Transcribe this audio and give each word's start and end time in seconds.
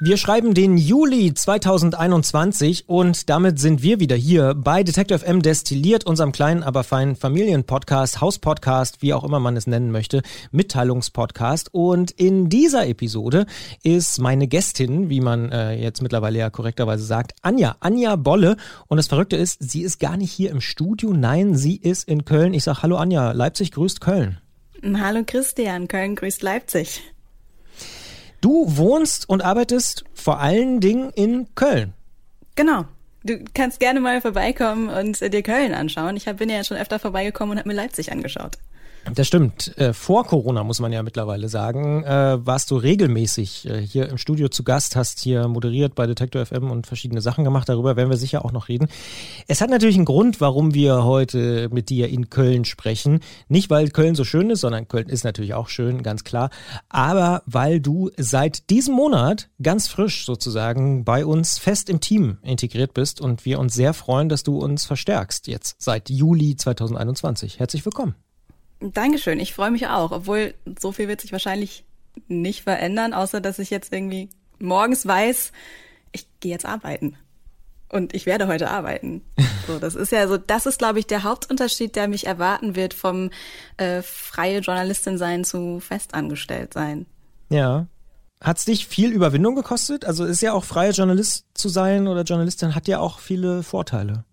Wir 0.00 0.16
schreiben 0.16 0.54
den 0.54 0.76
Juli 0.76 1.34
2021 1.34 2.88
und 2.88 3.28
damit 3.28 3.58
sind 3.58 3.82
wir 3.82 3.98
wieder 3.98 4.14
hier 4.14 4.54
bei 4.54 4.84
Detective 4.84 5.26
M 5.26 5.42
Destilliert, 5.42 6.06
unserem 6.06 6.30
kleinen, 6.30 6.62
aber 6.62 6.84
feinen 6.84 7.16
Familienpodcast, 7.16 8.20
Hauspodcast, 8.20 9.02
wie 9.02 9.12
auch 9.12 9.24
immer 9.24 9.40
man 9.40 9.56
es 9.56 9.66
nennen 9.66 9.90
möchte, 9.90 10.22
Mitteilungspodcast. 10.52 11.74
Und 11.74 12.12
in 12.12 12.48
dieser 12.48 12.86
Episode 12.86 13.46
ist 13.82 14.20
meine 14.20 14.46
Gästin, 14.46 15.10
wie 15.10 15.20
man 15.20 15.50
äh, 15.50 15.72
jetzt 15.72 16.00
mittlerweile 16.00 16.38
ja 16.38 16.48
korrekterweise 16.48 17.02
sagt, 17.02 17.32
Anja, 17.42 17.74
Anja 17.80 18.14
Bolle. 18.14 18.56
Und 18.86 18.98
das 18.98 19.08
Verrückte 19.08 19.34
ist, 19.34 19.56
sie 19.60 19.82
ist 19.82 19.98
gar 19.98 20.16
nicht 20.16 20.30
hier 20.30 20.52
im 20.52 20.60
Studio, 20.60 21.12
nein, 21.12 21.56
sie 21.56 21.74
ist 21.74 22.06
in 22.06 22.24
Köln. 22.24 22.54
Ich 22.54 22.62
sage 22.62 22.82
Hallo 22.82 22.98
Anja, 22.98 23.32
Leipzig 23.32 23.72
grüßt 23.72 24.00
Köln. 24.00 24.38
Hallo 24.80 25.24
Christian, 25.26 25.88
Köln 25.88 26.14
grüßt 26.14 26.44
Leipzig. 26.44 27.02
Du 28.40 28.76
wohnst 28.76 29.28
und 29.28 29.44
arbeitest 29.44 30.04
vor 30.14 30.40
allen 30.40 30.80
Dingen 30.80 31.10
in 31.10 31.46
Köln. 31.54 31.92
Genau. 32.54 32.84
Du 33.24 33.44
kannst 33.52 33.80
gerne 33.80 34.00
mal 34.00 34.20
vorbeikommen 34.20 34.88
und 34.88 35.20
dir 35.20 35.42
Köln 35.42 35.74
anschauen. 35.74 36.16
Ich 36.16 36.24
bin 36.24 36.48
ja 36.48 36.62
schon 36.62 36.76
öfter 36.76 36.98
vorbeigekommen 36.98 37.52
und 37.52 37.58
habe 37.58 37.68
mir 37.68 37.74
Leipzig 37.74 38.12
angeschaut. 38.12 38.58
Das 39.14 39.26
stimmt. 39.26 39.76
Äh, 39.78 39.92
vor 39.92 40.26
Corona 40.26 40.64
muss 40.64 40.80
man 40.80 40.92
ja 40.92 41.02
mittlerweile 41.02 41.48
sagen, 41.48 42.04
äh, 42.04 42.44
warst 42.44 42.70
du 42.70 42.76
regelmäßig 42.76 43.68
äh, 43.68 43.80
hier 43.80 44.08
im 44.08 44.18
Studio 44.18 44.48
zu 44.48 44.64
Gast, 44.64 44.96
hast 44.96 45.20
hier 45.20 45.48
moderiert 45.48 45.94
bei 45.94 46.06
Detektor 46.06 46.44
FM 46.44 46.70
und 46.70 46.86
verschiedene 46.86 47.20
Sachen 47.20 47.44
gemacht. 47.44 47.68
Darüber 47.68 47.96
werden 47.96 48.10
wir 48.10 48.16
sicher 48.16 48.44
auch 48.44 48.52
noch 48.52 48.68
reden. 48.68 48.88
Es 49.46 49.60
hat 49.60 49.70
natürlich 49.70 49.96
einen 49.96 50.04
Grund, 50.04 50.40
warum 50.40 50.74
wir 50.74 51.04
heute 51.04 51.68
mit 51.70 51.88
dir 51.88 52.08
in 52.08 52.30
Köln 52.30 52.64
sprechen. 52.64 53.20
Nicht, 53.48 53.70
weil 53.70 53.88
Köln 53.90 54.14
so 54.14 54.24
schön 54.24 54.50
ist, 54.50 54.60
sondern 54.60 54.88
Köln 54.88 55.08
ist 55.08 55.24
natürlich 55.24 55.54
auch 55.54 55.68
schön, 55.68 56.02
ganz 56.02 56.24
klar. 56.24 56.50
Aber 56.88 57.42
weil 57.46 57.80
du 57.80 58.10
seit 58.16 58.70
diesem 58.70 58.94
Monat 58.94 59.48
ganz 59.62 59.88
frisch 59.88 60.26
sozusagen 60.26 61.04
bei 61.04 61.24
uns 61.24 61.58
fest 61.58 61.88
im 61.88 62.00
Team 62.00 62.38
integriert 62.42 62.94
bist 62.94 63.20
und 63.20 63.44
wir 63.44 63.58
uns 63.58 63.74
sehr 63.74 63.94
freuen, 63.94 64.28
dass 64.28 64.42
du 64.42 64.58
uns 64.58 64.84
verstärkst 64.84 65.46
jetzt 65.46 65.76
seit 65.78 66.10
Juli 66.10 66.56
2021. 66.56 67.58
Herzlich 67.58 67.84
willkommen. 67.84 68.14
Dankeschön, 68.80 69.40
ich 69.40 69.54
freue 69.54 69.70
mich 69.70 69.88
auch, 69.88 70.12
obwohl 70.12 70.54
so 70.80 70.92
viel 70.92 71.08
wird 71.08 71.20
sich 71.20 71.32
wahrscheinlich 71.32 71.84
nicht 72.28 72.62
verändern, 72.62 73.12
außer 73.12 73.40
dass 73.40 73.58
ich 73.58 73.70
jetzt 73.70 73.92
irgendwie 73.92 74.30
morgens 74.58 75.06
weiß, 75.06 75.52
ich 76.12 76.26
gehe 76.40 76.52
jetzt 76.52 76.66
arbeiten. 76.66 77.16
Und 77.90 78.14
ich 78.14 78.26
werde 78.26 78.46
heute 78.46 78.70
arbeiten. 78.70 79.22
So, 79.68 79.78
das 79.78 79.96
ist 79.96 80.12
ja 80.12 80.26
so, 80.26 80.38
das 80.38 80.64
ist, 80.64 80.78
glaube 80.78 80.98
ich, 80.98 81.06
der 81.06 81.24
Hauptunterschied, 81.24 81.94
der 81.94 82.08
mich 82.08 82.26
erwarten 82.26 82.74
wird 82.74 82.94
vom 82.94 83.28
äh, 83.76 84.00
freie 84.00 84.60
Journalistin 84.60 85.18
sein 85.18 85.44
zu 85.44 85.78
festangestellt 85.78 86.72
sein. 86.72 87.04
Ja. 87.50 87.86
Hat's 88.40 88.64
dich 88.64 88.86
viel 88.86 89.12
Überwindung 89.12 89.56
gekostet? 89.56 90.06
Also 90.06 90.24
ist 90.24 90.40
ja 90.40 90.54
auch 90.54 90.64
freie 90.64 90.92
Journalist 90.92 91.44
zu 91.52 91.68
sein 91.68 92.08
oder 92.08 92.22
Journalistin 92.22 92.74
hat 92.74 92.88
ja 92.88 92.98
auch 92.98 93.18
viele 93.18 93.62
Vorteile 93.62 94.24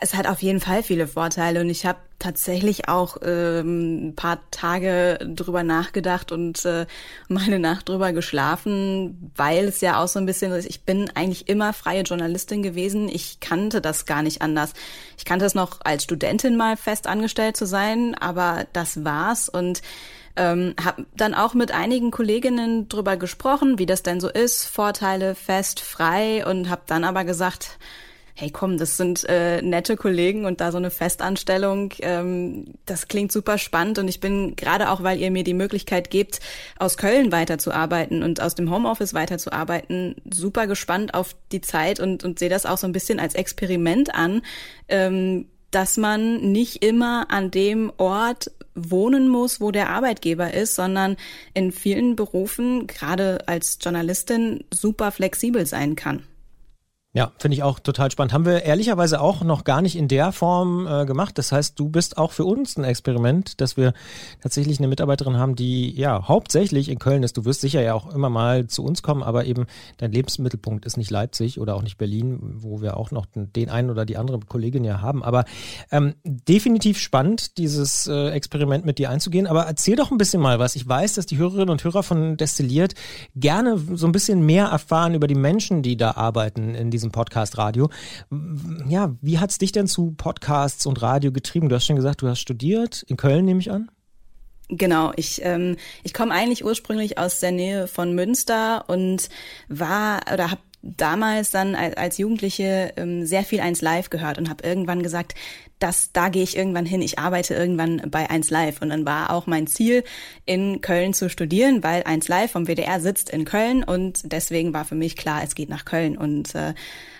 es 0.00 0.14
hat 0.14 0.26
auf 0.26 0.42
jeden 0.42 0.60
Fall 0.60 0.82
viele 0.82 1.06
Vorteile 1.06 1.60
und 1.60 1.70
ich 1.70 1.86
habe 1.86 1.98
tatsächlich 2.18 2.88
auch 2.88 3.18
ähm, 3.22 4.08
ein 4.08 4.16
paar 4.16 4.38
Tage 4.50 5.18
drüber 5.34 5.62
nachgedacht 5.62 6.32
und 6.32 6.64
äh, 6.64 6.86
meine 7.28 7.58
Nacht 7.58 7.88
drüber 7.88 8.12
geschlafen, 8.12 9.30
weil 9.36 9.66
es 9.66 9.80
ja 9.80 10.02
auch 10.02 10.08
so 10.08 10.18
ein 10.18 10.26
bisschen 10.26 10.52
ist, 10.52 10.66
ich 10.66 10.82
bin 10.82 11.10
eigentlich 11.14 11.48
immer 11.48 11.72
freie 11.72 12.02
Journalistin 12.02 12.62
gewesen. 12.62 13.08
Ich 13.08 13.40
kannte 13.40 13.80
das 13.80 14.06
gar 14.06 14.22
nicht 14.22 14.40
anders. 14.40 14.72
Ich 15.18 15.24
kannte 15.24 15.44
es 15.44 15.54
noch 15.54 15.80
als 15.84 16.04
Studentin 16.04 16.56
mal 16.56 16.76
fest 16.76 17.06
angestellt 17.06 17.56
zu 17.56 17.66
sein, 17.66 18.14
aber 18.14 18.66
das 18.72 19.04
war's 19.04 19.48
und 19.48 19.82
ähm, 20.36 20.74
habe 20.82 21.06
dann 21.16 21.34
auch 21.34 21.54
mit 21.54 21.72
einigen 21.72 22.10
Kolleginnen 22.10 22.88
drüber 22.88 23.16
gesprochen, 23.16 23.78
wie 23.78 23.86
das 23.86 24.02
denn 24.02 24.20
so 24.20 24.28
ist, 24.28 24.64
Vorteile 24.64 25.34
fest, 25.34 25.80
frei 25.80 26.46
und 26.46 26.68
habe 26.68 26.82
dann 26.86 27.04
aber 27.04 27.24
gesagt, 27.24 27.78
hey 28.38 28.50
komm, 28.50 28.76
das 28.76 28.98
sind 28.98 29.24
äh, 29.30 29.62
nette 29.62 29.96
Kollegen 29.96 30.44
und 30.44 30.60
da 30.60 30.70
so 30.70 30.76
eine 30.76 30.90
Festanstellung, 30.90 31.94
ähm, 32.00 32.74
das 32.84 33.08
klingt 33.08 33.32
super 33.32 33.56
spannend 33.56 33.98
und 33.98 34.08
ich 34.08 34.20
bin 34.20 34.56
gerade 34.56 34.90
auch, 34.90 35.02
weil 35.02 35.18
ihr 35.18 35.30
mir 35.30 35.42
die 35.42 35.54
Möglichkeit 35.54 36.10
gebt, 36.10 36.40
aus 36.78 36.98
Köln 36.98 37.32
weiterzuarbeiten 37.32 38.22
und 38.22 38.42
aus 38.42 38.54
dem 38.54 38.70
Homeoffice 38.70 39.14
weiterzuarbeiten, 39.14 40.16
super 40.30 40.66
gespannt 40.66 41.14
auf 41.14 41.34
die 41.50 41.62
Zeit 41.62 41.98
und, 41.98 42.24
und 42.24 42.38
sehe 42.38 42.50
das 42.50 42.66
auch 42.66 42.76
so 42.76 42.86
ein 42.86 42.92
bisschen 42.92 43.20
als 43.20 43.34
Experiment 43.34 44.14
an, 44.14 44.42
ähm, 44.88 45.46
dass 45.70 45.96
man 45.96 46.52
nicht 46.52 46.84
immer 46.84 47.30
an 47.30 47.50
dem 47.50 47.90
Ort 47.96 48.50
wohnen 48.74 49.28
muss, 49.30 49.62
wo 49.62 49.70
der 49.70 49.88
Arbeitgeber 49.88 50.52
ist, 50.52 50.74
sondern 50.74 51.16
in 51.54 51.72
vielen 51.72 52.16
Berufen, 52.16 52.86
gerade 52.86 53.48
als 53.48 53.78
Journalistin, 53.80 54.64
super 54.70 55.10
flexibel 55.10 55.64
sein 55.64 55.96
kann. 55.96 56.22
Ja, 57.16 57.32
finde 57.38 57.54
ich 57.54 57.62
auch 57.62 57.78
total 57.78 58.10
spannend. 58.10 58.34
Haben 58.34 58.44
wir 58.44 58.64
ehrlicherweise 58.64 59.22
auch 59.22 59.42
noch 59.42 59.64
gar 59.64 59.80
nicht 59.80 59.96
in 59.96 60.06
der 60.06 60.32
Form 60.32 60.86
äh, 60.86 61.06
gemacht. 61.06 61.38
Das 61.38 61.50
heißt, 61.50 61.80
du 61.80 61.88
bist 61.88 62.18
auch 62.18 62.30
für 62.30 62.44
uns 62.44 62.76
ein 62.76 62.84
Experiment, 62.84 63.58
dass 63.62 63.78
wir 63.78 63.94
tatsächlich 64.42 64.80
eine 64.80 64.88
Mitarbeiterin 64.88 65.38
haben, 65.38 65.56
die 65.56 65.96
ja 65.96 66.28
hauptsächlich 66.28 66.90
in 66.90 66.98
Köln 66.98 67.22
ist. 67.22 67.38
Du 67.38 67.46
wirst 67.46 67.62
sicher 67.62 67.80
ja 67.80 67.94
auch 67.94 68.14
immer 68.14 68.28
mal 68.28 68.66
zu 68.66 68.84
uns 68.84 69.02
kommen, 69.02 69.22
aber 69.22 69.46
eben 69.46 69.64
dein 69.96 70.12
Lebensmittelpunkt 70.12 70.84
ist 70.84 70.98
nicht 70.98 71.10
Leipzig 71.10 71.58
oder 71.58 71.76
auch 71.76 71.82
nicht 71.82 71.96
Berlin, 71.96 72.38
wo 72.58 72.82
wir 72.82 72.98
auch 72.98 73.10
noch 73.12 73.24
den 73.34 73.70
einen 73.70 73.88
oder 73.88 74.04
die 74.04 74.18
andere 74.18 74.38
Kollegin 74.40 74.84
ja 74.84 75.00
haben. 75.00 75.24
Aber 75.24 75.46
ähm, 75.90 76.16
definitiv 76.22 76.98
spannend, 76.98 77.56
dieses 77.56 78.06
äh, 78.08 78.28
Experiment 78.32 78.84
mit 78.84 78.98
dir 78.98 79.08
einzugehen. 79.08 79.46
Aber 79.46 79.62
erzähl 79.62 79.96
doch 79.96 80.10
ein 80.10 80.18
bisschen 80.18 80.42
mal 80.42 80.58
was. 80.58 80.76
Ich 80.76 80.86
weiß, 80.86 81.14
dass 81.14 81.24
die 81.24 81.38
Hörerinnen 81.38 81.70
und 81.70 81.82
Hörer 81.82 82.02
von 82.02 82.36
Destilliert 82.36 82.92
gerne 83.34 83.78
so 83.94 84.04
ein 84.04 84.12
bisschen 84.12 84.44
mehr 84.44 84.66
erfahren 84.66 85.14
über 85.14 85.28
die 85.28 85.34
Menschen, 85.34 85.80
die 85.80 85.96
da 85.96 86.10
arbeiten 86.10 86.74
in 86.74 86.90
diesem 86.90 87.05
diesem 87.06 87.12
Podcast 87.12 87.58
Radio. 87.58 87.88
Ja, 88.88 89.14
wie 89.20 89.38
hat 89.38 89.50
es 89.50 89.58
dich 89.58 89.72
denn 89.72 89.86
zu 89.86 90.14
Podcasts 90.16 90.86
und 90.86 91.00
Radio 91.02 91.32
getrieben? 91.32 91.68
Du 91.68 91.76
hast 91.76 91.86
schon 91.86 91.96
gesagt, 91.96 92.22
du 92.22 92.28
hast 92.28 92.40
studiert, 92.40 93.04
in 93.06 93.16
Köln 93.16 93.44
nehme 93.44 93.60
ich 93.60 93.70
an. 93.70 93.90
Genau, 94.68 95.12
ich, 95.14 95.40
ähm, 95.44 95.76
ich 96.02 96.12
komme 96.12 96.34
eigentlich 96.34 96.64
ursprünglich 96.64 97.18
aus 97.18 97.38
der 97.38 97.52
Nähe 97.52 97.86
von 97.86 98.16
Münster 98.16 98.84
und 98.88 99.28
war 99.68 100.20
oder 100.32 100.50
habe 100.50 100.60
damals 100.82 101.50
dann 101.50 101.74
als 101.74 102.18
Jugendliche 102.18 102.92
ähm, 102.96 103.26
sehr 103.26 103.42
viel 103.42 103.60
eins 103.60 103.82
live 103.82 104.10
gehört 104.10 104.38
und 104.38 104.48
habe 104.48 104.66
irgendwann 104.66 105.02
gesagt, 105.02 105.34
dass 105.78 106.12
da 106.12 106.30
gehe 106.30 106.42
ich 106.42 106.56
irgendwann 106.56 106.86
hin, 106.86 107.02
ich 107.02 107.18
arbeite 107.18 107.54
irgendwann 107.54 108.02
bei 108.10 108.30
1 108.30 108.50
Live. 108.50 108.80
Und 108.80 108.88
dann 108.90 109.04
war 109.04 109.30
auch 109.30 109.46
mein 109.46 109.66
Ziel, 109.66 110.04
in 110.46 110.80
Köln 110.80 111.12
zu 111.12 111.28
studieren, 111.28 111.82
weil 111.82 112.02
1 112.04 112.28
Live 112.28 112.52
vom 112.52 112.66
WDR 112.66 113.00
sitzt 113.00 113.28
in 113.30 113.44
Köln. 113.44 113.84
Und 113.84 114.32
deswegen 114.32 114.72
war 114.72 114.84
für 114.84 114.94
mich 114.94 115.16
klar, 115.16 115.42
es 115.42 115.54
geht 115.54 115.68
nach 115.68 115.84
Köln. 115.84 116.16
Und 116.16 116.54
äh, 116.54 116.72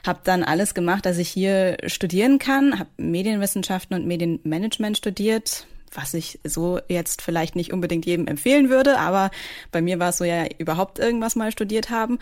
habe 0.07 0.21
dann 0.25 0.43
alles 0.43 0.75
gemacht, 0.75 1.05
dass 1.05 1.19
ich 1.19 1.29
hier 1.29 1.77
studieren 1.87 2.39
kann, 2.39 2.79
habe 2.79 2.91
Medienwissenschaften 2.97 3.95
und 3.95 4.07
Medienmanagement 4.07 4.97
studiert, 4.97 5.67
was 5.93 6.15
ich 6.15 6.41
so 6.45 6.81
jetzt 6.89 7.21
vielleicht 7.21 7.57
nicht 7.57 7.73
unbedingt 7.73 8.07
jedem 8.07 8.27
empfehlen 8.27 8.71
würde, 8.71 8.99
aber 8.99 9.31
bei 9.73 9.81
mir 9.81 9.99
war 9.99 10.11
es 10.11 10.19
so 10.19 10.25
ja 10.25 10.45
überhaupt 10.59 10.99
irgendwas 10.99 11.37
mal 11.37 11.53
studiert 11.53 11.91
haben 11.91 12.19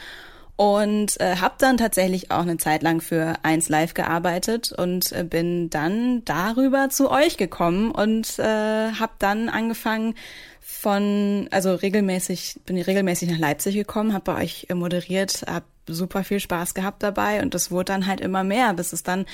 und 0.57 1.21
äh, 1.21 1.37
habe 1.37 1.55
dann 1.59 1.77
tatsächlich 1.77 2.31
auch 2.31 2.43
eine 2.43 2.59
Zeit 2.59 2.83
lang 2.83 3.01
für 3.01 3.35
1 3.43 3.69
Live 3.69 3.95
gearbeitet 3.95 4.73
und 4.73 5.11
äh, 5.13 5.25
bin 5.25 5.69
dann 5.71 6.25
darüber 6.25 6.91
zu 6.91 7.11
euch 7.11 7.37
gekommen 7.37 7.91
und 7.91 8.39
äh, 8.39 8.93
habe 8.93 9.13
dann 9.19 9.49
angefangen 9.49 10.15
von 10.61 11.49
also 11.51 11.75
regelmäßig 11.75 12.61
bin 12.67 12.77
ich 12.77 12.87
regelmäßig 12.87 13.31
nach 13.31 13.39
Leipzig 13.39 13.75
gekommen, 13.75 14.13
habe 14.13 14.33
bei 14.33 14.43
euch 14.43 14.67
äh, 14.69 14.75
moderiert, 14.75 15.45
habe 15.47 15.67
super 15.87 16.25
viel 16.25 16.41
Spaß 16.41 16.75
gehabt 16.75 17.03
dabei 17.03 17.43
und 17.43 17.55
das 17.55 17.71
wurde 17.71 17.87
dann 17.87 18.07
halt 18.07 18.21
immer 18.21 18.45
mehr, 18.45 18.75
bis 18.75 18.93
es 18.93 19.03
dann 19.03 19.27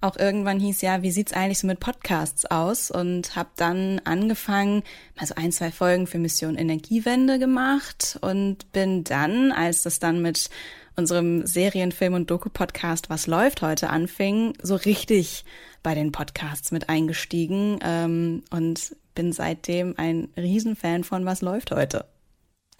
auch 0.00 0.16
irgendwann 0.16 0.60
hieß, 0.60 0.80
ja, 0.80 1.02
wie 1.02 1.10
sieht's 1.10 1.32
eigentlich 1.32 1.58
so 1.58 1.66
mit 1.66 1.80
Podcasts 1.80 2.46
aus? 2.46 2.90
Und 2.90 3.36
habe 3.36 3.50
dann 3.56 4.00
angefangen, 4.04 4.82
also 5.16 5.34
ein, 5.36 5.52
zwei 5.52 5.70
Folgen 5.70 6.06
für 6.06 6.18
Mission 6.18 6.56
Energiewende 6.56 7.38
gemacht 7.38 8.18
und 8.22 8.70
bin 8.72 9.04
dann, 9.04 9.52
als 9.52 9.82
das 9.82 9.98
dann 9.98 10.22
mit 10.22 10.50
unserem 10.96 11.46
Serienfilm 11.46 12.14
und 12.14 12.30
Doku-Podcast 12.30 13.10
Was 13.10 13.26
läuft 13.26 13.62
heute 13.62 13.90
anfing, 13.90 14.54
so 14.62 14.74
richtig 14.76 15.44
bei 15.82 15.94
den 15.94 16.12
Podcasts 16.12 16.72
mit 16.72 16.88
eingestiegen 16.88 17.78
ähm, 17.82 18.42
und 18.50 18.94
bin 19.14 19.32
seitdem 19.32 19.94
ein 19.96 20.28
Riesenfan 20.36 21.04
von 21.04 21.24
Was 21.24 21.40
läuft 21.40 21.70
heute. 21.70 22.04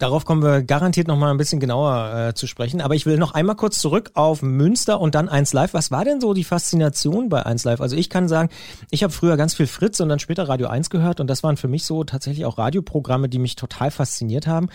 Darauf 0.01 0.25
kommen 0.25 0.41
wir 0.41 0.63
garantiert 0.63 1.07
noch 1.07 1.15
mal 1.15 1.29
ein 1.29 1.37
bisschen 1.37 1.59
genauer 1.59 2.29
äh, 2.29 2.33
zu 2.33 2.47
sprechen. 2.47 2.81
Aber 2.81 2.95
ich 2.95 3.05
will 3.05 3.17
noch 3.17 3.35
einmal 3.35 3.55
kurz 3.55 3.77
zurück 3.77 4.09
auf 4.15 4.41
Münster 4.41 4.99
und 4.99 5.13
dann 5.13 5.29
1 5.29 5.53
Live. 5.53 5.75
Was 5.75 5.91
war 5.91 6.03
denn 6.03 6.19
so 6.19 6.33
die 6.33 6.43
Faszination 6.43 7.29
bei 7.29 7.45
1 7.45 7.65
Live? 7.65 7.81
Also 7.81 7.95
ich 7.95 8.09
kann 8.09 8.27
sagen, 8.27 8.49
ich 8.89 9.03
habe 9.03 9.13
früher 9.13 9.37
ganz 9.37 9.53
viel 9.53 9.67
Fritz 9.67 9.99
und 9.99 10.09
dann 10.09 10.17
später 10.17 10.49
Radio 10.49 10.69
1 10.69 10.89
gehört 10.89 11.19
und 11.19 11.27
das 11.27 11.43
waren 11.43 11.55
für 11.55 11.67
mich 11.67 11.85
so 11.85 12.03
tatsächlich 12.03 12.47
auch 12.47 12.57
Radioprogramme, 12.57 13.29
die 13.29 13.37
mich 13.37 13.55
total 13.55 13.91
fasziniert 13.91 14.47
haben. 14.47 14.69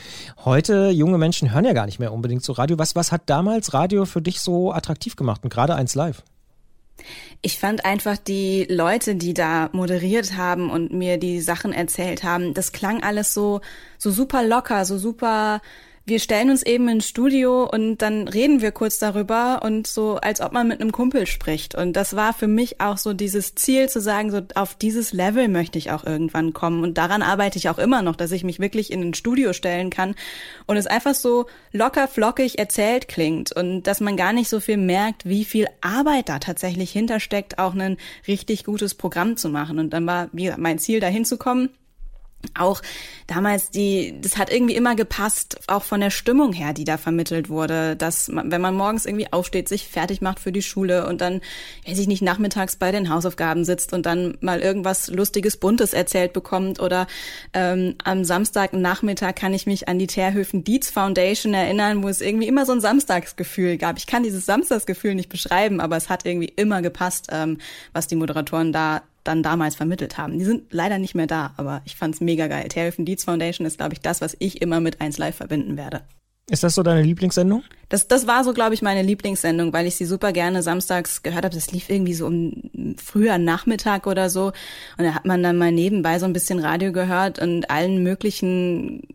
Heute, 0.45 0.91
junge 0.91 1.19
Menschen 1.19 1.53
hören 1.53 1.65
ja 1.65 1.73
gar 1.73 1.87
nicht 1.87 1.99
mehr 1.99 2.13
unbedingt 2.13 2.45
so 2.45 2.53
Radio. 2.53 2.79
Was, 2.79 2.95
was 2.95 3.11
hat 3.11 3.23
damals 3.27 3.75
Radio 3.75 4.05
für 4.05 4.23
dich 4.23 4.41
so 4.41 4.71
attraktiv 4.71 5.17
gemacht 5.17 5.43
und 5.43 5.53
gerade 5.53 5.75
1 5.75 5.97
Live? 5.97 6.23
Ich 7.47 7.61
fand 7.61 7.85
einfach 7.85 8.17
die 8.17 8.67
Leute, 8.69 9.15
die 9.15 9.33
da 9.33 9.71
moderiert 9.71 10.37
haben 10.37 10.69
und 10.69 10.93
mir 10.93 11.17
die 11.17 11.41
Sachen 11.41 11.73
erzählt 11.73 12.25
haben, 12.25 12.55
das 12.55 12.73
klang 12.73 13.05
alles 13.05 13.33
so, 13.33 13.61
so 13.99 14.11
super 14.11 14.43
locker, 14.43 14.85
so 14.85 14.99
super 14.99 15.61
wir 16.09 16.21
stellen 16.21 16.51
uns 16.51 16.63
eben 16.63 16.89
ins 16.89 17.09
Studio 17.09 17.69
und 17.69 17.99
dann 17.99 18.29
reden 18.29 18.63
wir 18.63 18.71
kurz 18.71 19.01
darüber 19.01 19.63
und 19.65 19.89
so, 19.89 20.19
als 20.19 20.41
ob 20.41 20.53
man 20.53 20.69
mit 20.69 20.81
einem 20.81 20.93
Kumpel 20.93 21.27
spricht. 21.27 21.75
Und 21.75 21.95
das 21.95 22.15
war 22.15 22.33
für 22.33 22.47
mich 22.47 22.81
auch 22.81 22.97
so 22.97 23.13
dieses 23.13 23.57
Ziel 23.57 23.89
zu 23.89 24.01
sagen, 24.01 24.31
so 24.31 24.41
auf 24.55 24.77
dieses 24.77 25.13
Level 25.13 25.49
möchte 25.49 25.79
ich 25.79 25.91
auch 25.91 26.05
irgendwann 26.05 26.53
kommen. 26.53 26.85
Und 26.85 26.97
daran 26.97 27.23
arbeite 27.23 27.59
ich 27.59 27.69
auch 27.69 27.79
immer 27.79 28.03
noch, 28.03 28.15
dass 28.15 28.31
ich 28.31 28.45
mich 28.45 28.61
wirklich 28.61 28.93
in 28.93 29.03
ein 29.03 29.15
Studio 29.15 29.53
stellen 29.53 29.91
kann 29.91 30.15
und 30.67 30.77
es 30.77 30.87
einfach 30.87 31.15
so 31.15 31.47
locker 31.73 32.07
flockig 32.07 32.61
erzählt 32.61 33.09
klingt 33.09 33.51
und 33.51 33.83
dass 33.83 33.99
man 33.99 34.17
gar 34.17 34.33
nicht 34.33 34.49
so 34.49 34.61
viel 34.61 34.77
merkt, 34.77 35.25
wie 35.25 35.45
viel 35.45 35.67
Arbeit 35.81 36.29
da 36.29 36.39
tatsächlich 36.39 36.93
hintersteckt, 36.93 37.59
auch 37.59 37.75
ein 37.75 37.97
richtig 38.29 38.65
gutes 38.65 38.95
Programm 38.95 39.37
zu 39.37 39.49
machen. 39.49 39.81
Und 39.81 39.91
dann 39.91 40.07
war, 40.07 40.29
wie 40.31 40.53
mein 40.57 40.79
Ziel, 40.79 41.01
dahin 41.01 41.25
zu 41.25 41.37
kommen 41.37 41.71
auch 42.55 42.83
damals 43.27 43.71
die, 43.71 44.15
das 44.21 44.37
hat 44.37 44.53
irgendwie 44.53 44.75
immer 44.75 44.95
gepasst, 44.95 45.61
auch 45.67 45.83
von 45.83 46.01
der 46.01 46.11
Stimmung 46.11 46.53
her, 46.53 46.73
die 46.73 46.85
da 46.85 46.97
vermittelt 46.97 47.49
wurde, 47.49 47.97
dass 47.97 48.29
man, 48.29 48.51
wenn 48.51 48.61
man 48.61 48.75
morgens 48.75 49.07
irgendwie 49.07 49.33
aufsteht, 49.33 49.69
sich 49.69 49.89
fertig 49.89 50.21
macht 50.21 50.41
für 50.41 50.53
die 50.53 50.63
Schule 50.63 51.07
und 51.07 51.21
dann, 51.21 51.41
weiß 51.87 51.99
ich 51.99 52.07
nicht, 52.07 52.23
nachmittags 52.23 52.77
bei 52.77 52.93
den 52.93 53.11
Hausaufgaben 53.11 53.65
sitzt 53.65 53.93
und 53.93 54.07
dann 54.07 54.37
mal 54.41 54.61
irgendwas 54.61 55.09
Lustiges, 55.09 55.57
Buntes 55.57 55.93
erzählt 55.93 56.33
bekommt 56.33 56.81
oder 56.81 57.07
ähm, 57.53 57.97
am 58.05 58.25
Samstagnachmittag 58.25 59.35
kann 59.35 59.55
ich 59.55 59.67
mich 59.67 59.89
an 59.89 59.99
die 59.99 60.07
Terhöfen 60.07 60.65
Dietz 60.65 60.91
Foundation 60.91 61.55
erinnern, 61.55 62.03
wo 62.03 62.09
es 62.09 62.21
irgendwie 62.21 62.47
immer 62.47 62.67
so 62.67 62.73
ein 62.73 62.81
Samstagsgefühl 62.81 63.79
gab. 63.79 63.99
Ich 63.99 64.07
kann 64.07 64.23
dieses 64.23 64.47
Samstagsgefühl 64.47 65.15
nicht 65.15 65.29
beschreiben, 65.29 65.81
aber 65.81 65.97
es 65.97 66.09
hat 66.09 66.25
irgendwie 66.27 66.53
immer 66.55 66.83
gepasst, 66.83 67.29
ähm, 67.33 67.59
was 67.93 68.07
die 68.07 68.17
Moderatoren 68.17 68.73
da 68.73 69.03
dann 69.27 69.43
damals 69.43 69.75
vermittelt 69.75 70.19
haben. 70.19 70.39
Die 70.39 70.45
sind 70.45 70.73
leider 70.73 70.99
nicht 70.99 71.15
mehr 71.15 71.27
da, 71.27 71.53
aber 71.57 71.83
ich 71.85 71.97
fand's 71.97 72.21
mega 72.21 72.47
geil. 72.47 72.69
Terry 72.69 72.93
Dietz 73.05 73.25
Foundation 73.25 73.67
ist, 73.67 73.79
glaube 73.79 73.95
ich, 73.95 74.01
das, 74.01 74.21
was 74.21 74.37
ich 74.39 74.63
immer 74.63 74.81
mit 74.81 75.01
1 75.01 75.19
Live 75.19 75.37
verbinden 75.37 75.77
werde. 75.77 76.03
Ist 76.49 76.63
das 76.63 76.77
so 76.77 76.85
deine 76.85 77.03
Lieblingssendung? 77.03 77.65
Das, 77.89 78.07
das 78.07 78.29
war 78.29 78.45
so, 78.45 78.53
glaube 78.53 78.75
ich, 78.75 78.83
meine 78.83 79.03
Lieblingssendung, 79.03 79.73
weil 79.73 79.87
ich 79.87 79.97
sie 79.97 80.05
super 80.05 80.33
gerne 80.33 80.63
samstags 80.63 81.25
gehört 81.25 81.45
habe. 81.45 81.55
Das 81.55 81.73
lief 81.73 81.91
irgendwie 81.91 82.15
so 82.15 82.27
um 82.27 82.95
früher 83.05 83.39
Nachmittag 83.39 84.07
oder 84.07 84.31
so. 84.31 84.53
Und 84.97 85.05
da 85.05 85.15
hat 85.15 85.25
man 85.25 85.43
dann 85.43 85.57
mal 85.57 85.73
nebenbei 85.73 86.21
so 86.21 86.25
ein 86.25 86.33
bisschen 86.33 86.61
Radio 86.61 86.93
gehört 86.93 87.41
und 87.41 87.69
allen 87.69 88.05
möglichen, 88.05 89.09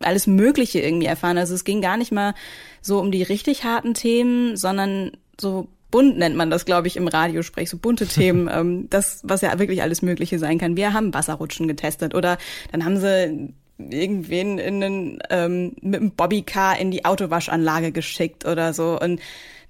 alles 0.00 0.26
Mögliche 0.26 0.80
irgendwie 0.80 1.06
erfahren. 1.06 1.38
Also 1.38 1.54
es 1.54 1.64
ging 1.64 1.80
gar 1.80 1.96
nicht 1.96 2.12
mal 2.12 2.34
so 2.82 3.00
um 3.00 3.10
die 3.10 3.22
richtig 3.22 3.64
harten 3.64 3.94
Themen, 3.94 4.58
sondern 4.58 5.12
so 5.40 5.68
bunt 5.94 6.18
nennt 6.18 6.34
man 6.34 6.50
das, 6.50 6.64
glaube 6.64 6.88
ich, 6.88 6.96
im 6.96 7.06
Radiosprech, 7.06 7.70
so 7.70 7.78
bunte 7.78 8.08
Themen, 8.08 8.48
ähm, 8.52 8.90
das, 8.90 9.20
was 9.22 9.42
ja 9.42 9.56
wirklich 9.60 9.80
alles 9.80 10.02
Mögliche 10.02 10.40
sein 10.40 10.58
kann. 10.58 10.76
Wir 10.76 10.92
haben 10.92 11.14
Wasserrutschen 11.14 11.68
getestet 11.68 12.16
oder 12.16 12.36
dann 12.72 12.84
haben 12.84 12.96
sie 12.96 13.54
irgendwen 13.78 14.58
in 14.58 14.82
einen, 14.82 15.18
ähm, 15.30 15.76
mit 15.82 16.00
einem 16.00 16.10
Bobbycar 16.10 16.80
in 16.80 16.90
die 16.90 17.04
Autowaschanlage 17.04 17.92
geschickt 17.92 18.44
oder 18.44 18.74
so 18.74 18.98
und 19.00 19.20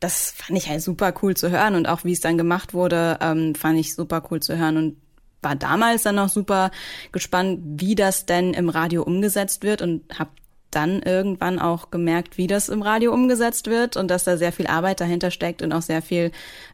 das 0.00 0.30
fand 0.30 0.58
ich 0.58 0.70
halt 0.70 0.80
super 0.80 1.12
cool 1.22 1.36
zu 1.36 1.50
hören 1.50 1.74
und 1.74 1.86
auch 1.86 2.04
wie 2.04 2.12
es 2.12 2.20
dann 2.20 2.38
gemacht 2.38 2.72
wurde, 2.72 3.18
ähm, 3.20 3.54
fand 3.54 3.78
ich 3.78 3.94
super 3.94 4.22
cool 4.30 4.40
zu 4.40 4.56
hören 4.56 4.78
und 4.78 4.96
war 5.42 5.56
damals 5.56 6.04
dann 6.04 6.14
noch 6.14 6.30
super 6.30 6.70
gespannt, 7.12 7.60
wie 7.76 7.94
das 7.94 8.24
denn 8.24 8.54
im 8.54 8.70
Radio 8.70 9.02
umgesetzt 9.02 9.62
wird 9.62 9.82
und 9.82 10.02
habe 10.18 10.30
dann 10.74 11.00
irgendwann 11.02 11.58
auch 11.58 11.90
gemerkt, 11.90 12.38
wie 12.38 12.46
das 12.46 12.68
im 12.68 12.82
Radio 12.82 13.12
umgesetzt 13.12 13.68
wird 13.68 13.96
und 13.96 14.08
dass 14.08 14.24
da 14.24 14.36
sehr 14.36 14.52
viel 14.52 14.66
Arbeit 14.66 15.00
dahinter 15.00 15.30
steckt 15.30 15.62
und 15.62 15.72
auch 15.72 15.82
sehr 15.82 16.02
viel 16.02 16.32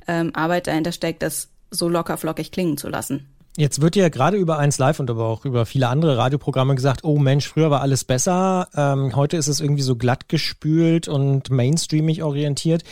ähm, 0.08 0.30
Arbeit 0.34 0.66
dahinter 0.66 0.92
steckt, 0.92 1.22
das 1.22 1.48
so 1.70 1.88
locker 1.88 2.16
flockig 2.16 2.50
klingen 2.50 2.76
zu 2.76 2.88
lassen. 2.88 3.26
Jetzt 3.56 3.80
wird 3.80 3.96
ja 3.96 4.08
gerade 4.08 4.36
über 4.36 4.58
eins 4.58 4.78
Live 4.78 5.00
und 5.00 5.10
aber 5.10 5.26
auch 5.26 5.44
über 5.44 5.66
viele 5.66 5.88
andere 5.88 6.16
Radioprogramme 6.16 6.76
gesagt, 6.76 7.02
oh 7.02 7.18
Mensch, 7.18 7.48
früher 7.48 7.70
war 7.70 7.80
alles 7.80 8.04
besser, 8.04 8.68
ähm, 8.76 9.16
heute 9.16 9.36
ist 9.36 9.48
es 9.48 9.60
irgendwie 9.60 9.82
so 9.82 9.96
glatt 9.96 10.28
gespült 10.28 11.08
und 11.08 11.50
mainstreamig 11.50 12.22
orientiert. 12.22 12.84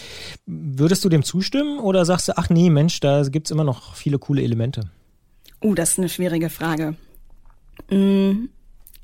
Würdest 0.47 1.05
du 1.05 1.09
dem 1.09 1.23
zustimmen 1.23 1.79
oder 1.79 2.05
sagst 2.05 2.29
du, 2.29 2.37
ach 2.37 2.51
nee, 2.51 2.71
Mensch, 2.71 2.99
da 2.99 3.23
gibt's 3.23 3.53
immer 3.53 3.65
noch 3.65 3.95
viele 3.95 4.19
coole 4.19 4.43
Elemente? 4.43 4.91
Uh, 5.63 5.75
das 5.75 5.93
ist 5.93 5.99
eine 5.99 6.09
schwierige 6.09 6.51
Frage. 6.51 6.97
Mm, 7.89 8.49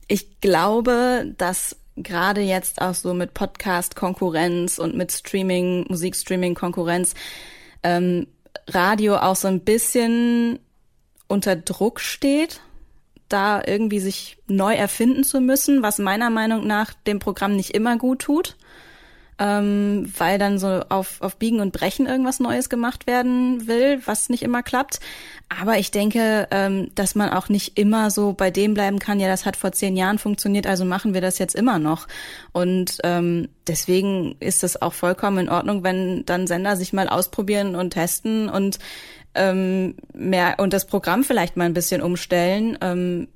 ich 0.08 0.40
glaube, 0.40 1.34
dass 1.38 1.76
gerade 1.96 2.41
jetzt 2.41 2.81
auch 2.81 2.94
so 2.94 3.14
mit 3.14 3.35
Podcast-Konkurrenz 3.35 4.79
und 4.79 4.96
mit 4.96 5.12
Streaming, 5.12 5.87
Musikstreaming-Konkurrenz, 5.88 7.14
ähm, 7.82 8.26
Radio 8.69 9.17
auch 9.17 9.37
so 9.37 9.49
ein 9.49 9.61
bisschen 9.61 10.58
unter 11.29 11.56
Druck 11.56 12.00
steht, 12.00 12.61
da 13.29 13.62
irgendwie 13.64 14.00
sich 14.00 14.38
neu 14.46 14.75
erfinden 14.75 15.25
zu 15.25 15.41
müssen, 15.41 15.82
was 15.82 15.99
meiner 15.99 16.31
Meinung 16.31 16.67
nach 16.67 16.93
dem 17.06 17.19
Programm 17.19 17.56
nicht 17.56 17.70
immer 17.75 17.99
gut 17.99 18.20
tut 18.20 18.56
ähm, 19.38 20.12
weil 20.16 20.38
dann 20.38 20.58
so 20.58 20.69
auf, 20.88 21.20
auf 21.20 21.36
Biegen 21.36 21.60
und 21.60 21.72
Brechen 21.72 22.06
irgendwas 22.06 22.40
Neues 22.40 22.69
gemacht 22.69 23.06
werden 23.06 23.66
will, 23.66 24.00
was 24.04 24.28
nicht 24.28 24.42
immer 24.42 24.62
klappt. 24.62 25.00
Aber 25.48 25.78
ich 25.78 25.90
denke, 25.90 26.48
ähm, 26.50 26.90
dass 26.94 27.14
man 27.14 27.31
auch 27.31 27.48
nicht 27.48 27.78
immer 27.78 28.10
so 28.10 28.32
bei 28.32 28.50
dem 28.50 28.75
bleiben 28.75 28.98
kann, 28.98 29.20
ja, 29.20 29.28
das 29.28 29.44
hat 29.44 29.56
vor 29.56 29.72
zehn 29.72 29.96
Jahren 29.96 30.19
funktioniert, 30.19 30.66
also 30.66 30.84
machen 30.84 31.14
wir 31.14 31.20
das 31.20 31.38
jetzt 31.38 31.54
immer 31.54 31.78
noch. 31.78 32.06
Und 32.52 32.98
ähm, 33.02 33.48
deswegen 33.66 34.36
ist 34.40 34.64
es 34.64 34.81
auch 34.81 34.92
vollkommen 34.92 35.38
in 35.38 35.48
Ordnung, 35.48 35.82
wenn 35.82 36.25
dann 36.26 36.46
Sender 36.46 36.76
sich 36.76 36.92
mal 36.92 37.08
ausprobieren 37.08 37.75
und 37.75 37.90
testen 37.90 38.48
und 38.48 38.78
ähm, 39.34 39.96
mehr 40.12 40.56
und 40.58 40.72
das 40.72 40.87
Programm 40.87 41.25
vielleicht 41.25 41.56
mal 41.56 41.64
ein 41.64 41.75
bisschen 41.75 42.02
umstellen. 42.02 42.78
Ähm, 42.80 43.28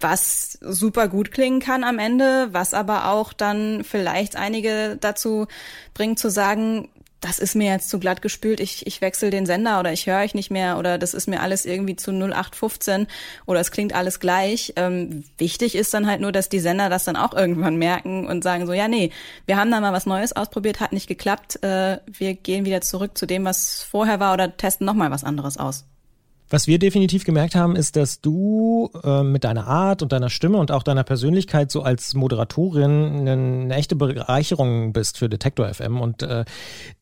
was 0.00 0.58
super 0.60 1.08
gut 1.08 1.30
klingen 1.30 1.60
kann 1.60 1.84
am 1.84 1.98
Ende, 1.98 2.48
was 2.52 2.74
aber 2.74 3.10
auch 3.10 3.32
dann 3.32 3.84
vielleicht 3.84 4.36
einige 4.36 4.96
dazu 5.00 5.46
bringt 5.94 6.18
zu 6.18 6.30
sagen, 6.30 6.88
das 7.20 7.38
ist 7.38 7.54
mir 7.54 7.70
jetzt 7.70 7.90
zu 7.90 7.98
glatt 7.98 8.22
gespült, 8.22 8.60
ich, 8.60 8.86
ich 8.86 9.00
wechsle 9.00 9.30
den 9.30 9.44
Sender 9.44 9.78
oder 9.78 9.92
ich 9.92 10.06
höre 10.06 10.20
euch 10.20 10.34
nicht 10.34 10.50
mehr 10.50 10.78
oder 10.78 10.96
das 10.96 11.12
ist 11.12 11.28
mir 11.28 11.40
alles 11.40 11.66
irgendwie 11.66 11.96
zu 11.96 12.12
0815 12.12 13.06
oder 13.46 13.60
es 13.60 13.70
klingt 13.70 13.94
alles 13.94 14.20
gleich. 14.20 14.72
Ähm, 14.76 15.24
wichtig 15.36 15.74
ist 15.74 15.92
dann 15.92 16.06
halt 16.06 16.22
nur, 16.22 16.32
dass 16.32 16.48
die 16.48 16.60
Sender 16.60 16.88
das 16.88 17.04
dann 17.04 17.16
auch 17.16 17.34
irgendwann 17.34 17.76
merken 17.76 18.26
und 18.26 18.42
sagen 18.42 18.66
so, 18.66 18.72
ja, 18.72 18.88
nee, 18.88 19.10
wir 19.46 19.58
haben 19.58 19.70
da 19.70 19.80
mal 19.80 19.92
was 19.92 20.06
Neues 20.06 20.34
ausprobiert, 20.34 20.80
hat 20.80 20.92
nicht 20.92 21.08
geklappt, 21.08 21.62
äh, 21.62 21.98
wir 22.06 22.34
gehen 22.34 22.64
wieder 22.64 22.80
zurück 22.80 23.18
zu 23.18 23.26
dem, 23.26 23.44
was 23.44 23.82
vorher 23.82 24.18
war 24.18 24.32
oder 24.32 24.56
testen 24.56 24.86
nochmal 24.86 25.10
was 25.10 25.24
anderes 25.24 25.58
aus. 25.58 25.84
Was 26.52 26.66
wir 26.66 26.80
definitiv 26.80 27.22
gemerkt 27.24 27.54
haben, 27.54 27.76
ist, 27.76 27.94
dass 27.94 28.20
du 28.20 28.90
äh, 29.04 29.22
mit 29.22 29.44
deiner 29.44 29.68
Art 29.68 30.02
und 30.02 30.10
deiner 30.10 30.30
Stimme 30.30 30.58
und 30.58 30.72
auch 30.72 30.82
deiner 30.82 31.04
Persönlichkeit 31.04 31.70
so 31.70 31.82
als 31.82 32.14
Moderatorin 32.14 33.20
eine, 33.20 33.32
eine 33.32 33.74
echte 33.76 33.94
Bereicherung 33.94 34.92
bist 34.92 35.16
für 35.16 35.28
Detektor 35.28 35.72
FM 35.72 36.00
und 36.00 36.24
äh, 36.24 36.44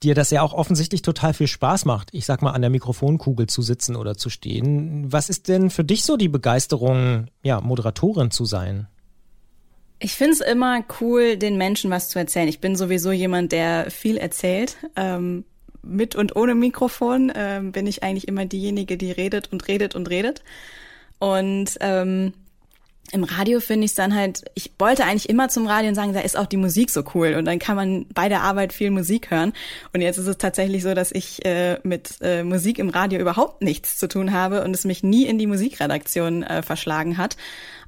dir 0.03 0.15
das 0.15 0.31
ja 0.31 0.43
auch 0.43 0.53
offensichtlich 0.53 1.01
total 1.01 1.33
viel 1.33 1.47
Spaß 1.47 1.87
macht, 1.87 2.11
ich 2.13 2.27
sag 2.27 2.43
mal, 2.43 2.51
an 2.51 2.61
der 2.61 2.71
Mikrofonkugel 2.71 3.47
zu 3.47 3.63
sitzen 3.63 3.97
oder 3.97 4.17
zu 4.17 4.29
stehen. 4.29 5.11
Was 5.11 5.31
ist 5.31 5.49
denn 5.49 5.71
für 5.71 5.85
dich 5.85 6.05
so 6.05 6.19
die 6.19 6.29
Begeisterung, 6.29 7.29
ja, 7.43 7.63
Moderatorin 7.63 8.31
zu 8.31 8.45
sein? 8.45 8.87
Ich 9.99 10.13
finde 10.13 10.35
es 10.35 10.41
immer 10.41 10.85
cool, 11.01 11.39
den 11.39 11.57
Menschen 11.57 11.91
was 11.91 12.11
zu 12.11 12.19
erzählen. 12.19 12.49
Ich 12.49 12.61
bin 12.61 12.77
sowieso 12.77 13.13
jemand, 13.13 13.53
der 13.53 13.91
viel 13.91 14.19
erzählt. 14.19 14.77
Ähm, 14.95 15.45
mit 15.83 16.15
und 16.17 16.37
ohne 16.37 16.55
Mikrofon 16.55 17.31
äh, 17.31 17.61
bin 17.63 17.87
ich 17.87 18.03
eigentlich 18.03 18.29
immer 18.29 18.47
diejenige, 18.47 18.97
die 18.97 19.13
redet 19.13 19.53
und 19.53 19.69
redet 19.69 19.95
und 19.95 20.09
redet. 20.11 20.43
Und 21.19 21.77
ähm, 21.81 22.33
im 23.11 23.25
Radio 23.25 23.61
finde 23.61 23.87
ich 23.87 23.93
es 23.93 23.95
dann 23.95 24.15
halt, 24.15 24.45
ich 24.55 24.73
wollte 24.79 25.05
eigentlich 25.05 25.29
immer 25.29 25.49
zum 25.49 25.67
Radio 25.67 25.89
und 25.89 25.95
sagen, 25.95 26.13
da 26.13 26.21
ist 26.21 26.37
auch 26.37 26.47
die 26.47 26.59
Musik 26.59 26.91
so 26.91 27.03
cool 27.15 27.35
und 27.35 27.47
dann 27.47 27.59
kann 27.59 27.77
man 27.77 28.07
bei 28.13 28.29
der 28.29 28.43
Arbeit 28.43 28.73
viel 28.73 28.91
Musik 28.91 29.31
hören. 29.31 29.53
Und 29.95 30.03
jetzt 30.03 30.19
ist 30.19 30.27
es 30.27 30.37
tatsächlich 30.37 30.83
so, 30.83 30.93
dass 30.95 31.11
ich 31.13 31.45
äh, 31.47 31.79
mit 31.85 32.19
äh, 32.21 32.43
Musik 32.43 32.79
im 32.79 32.91
Radio 32.91 33.19
überhaupt 33.19 33.63
nichts 33.63 33.97
zu 33.97 34.09
tun 34.09 34.33
habe 34.33 34.63
und 34.63 34.75
es 34.75 34.85
mich 34.85 35.03
nie 35.03 35.25
in 35.25 35.39
die 35.39 35.47
Musikredaktion 35.47 36.43
äh, 36.43 36.63
verschlagen 36.63 37.17
hat. 37.17 37.37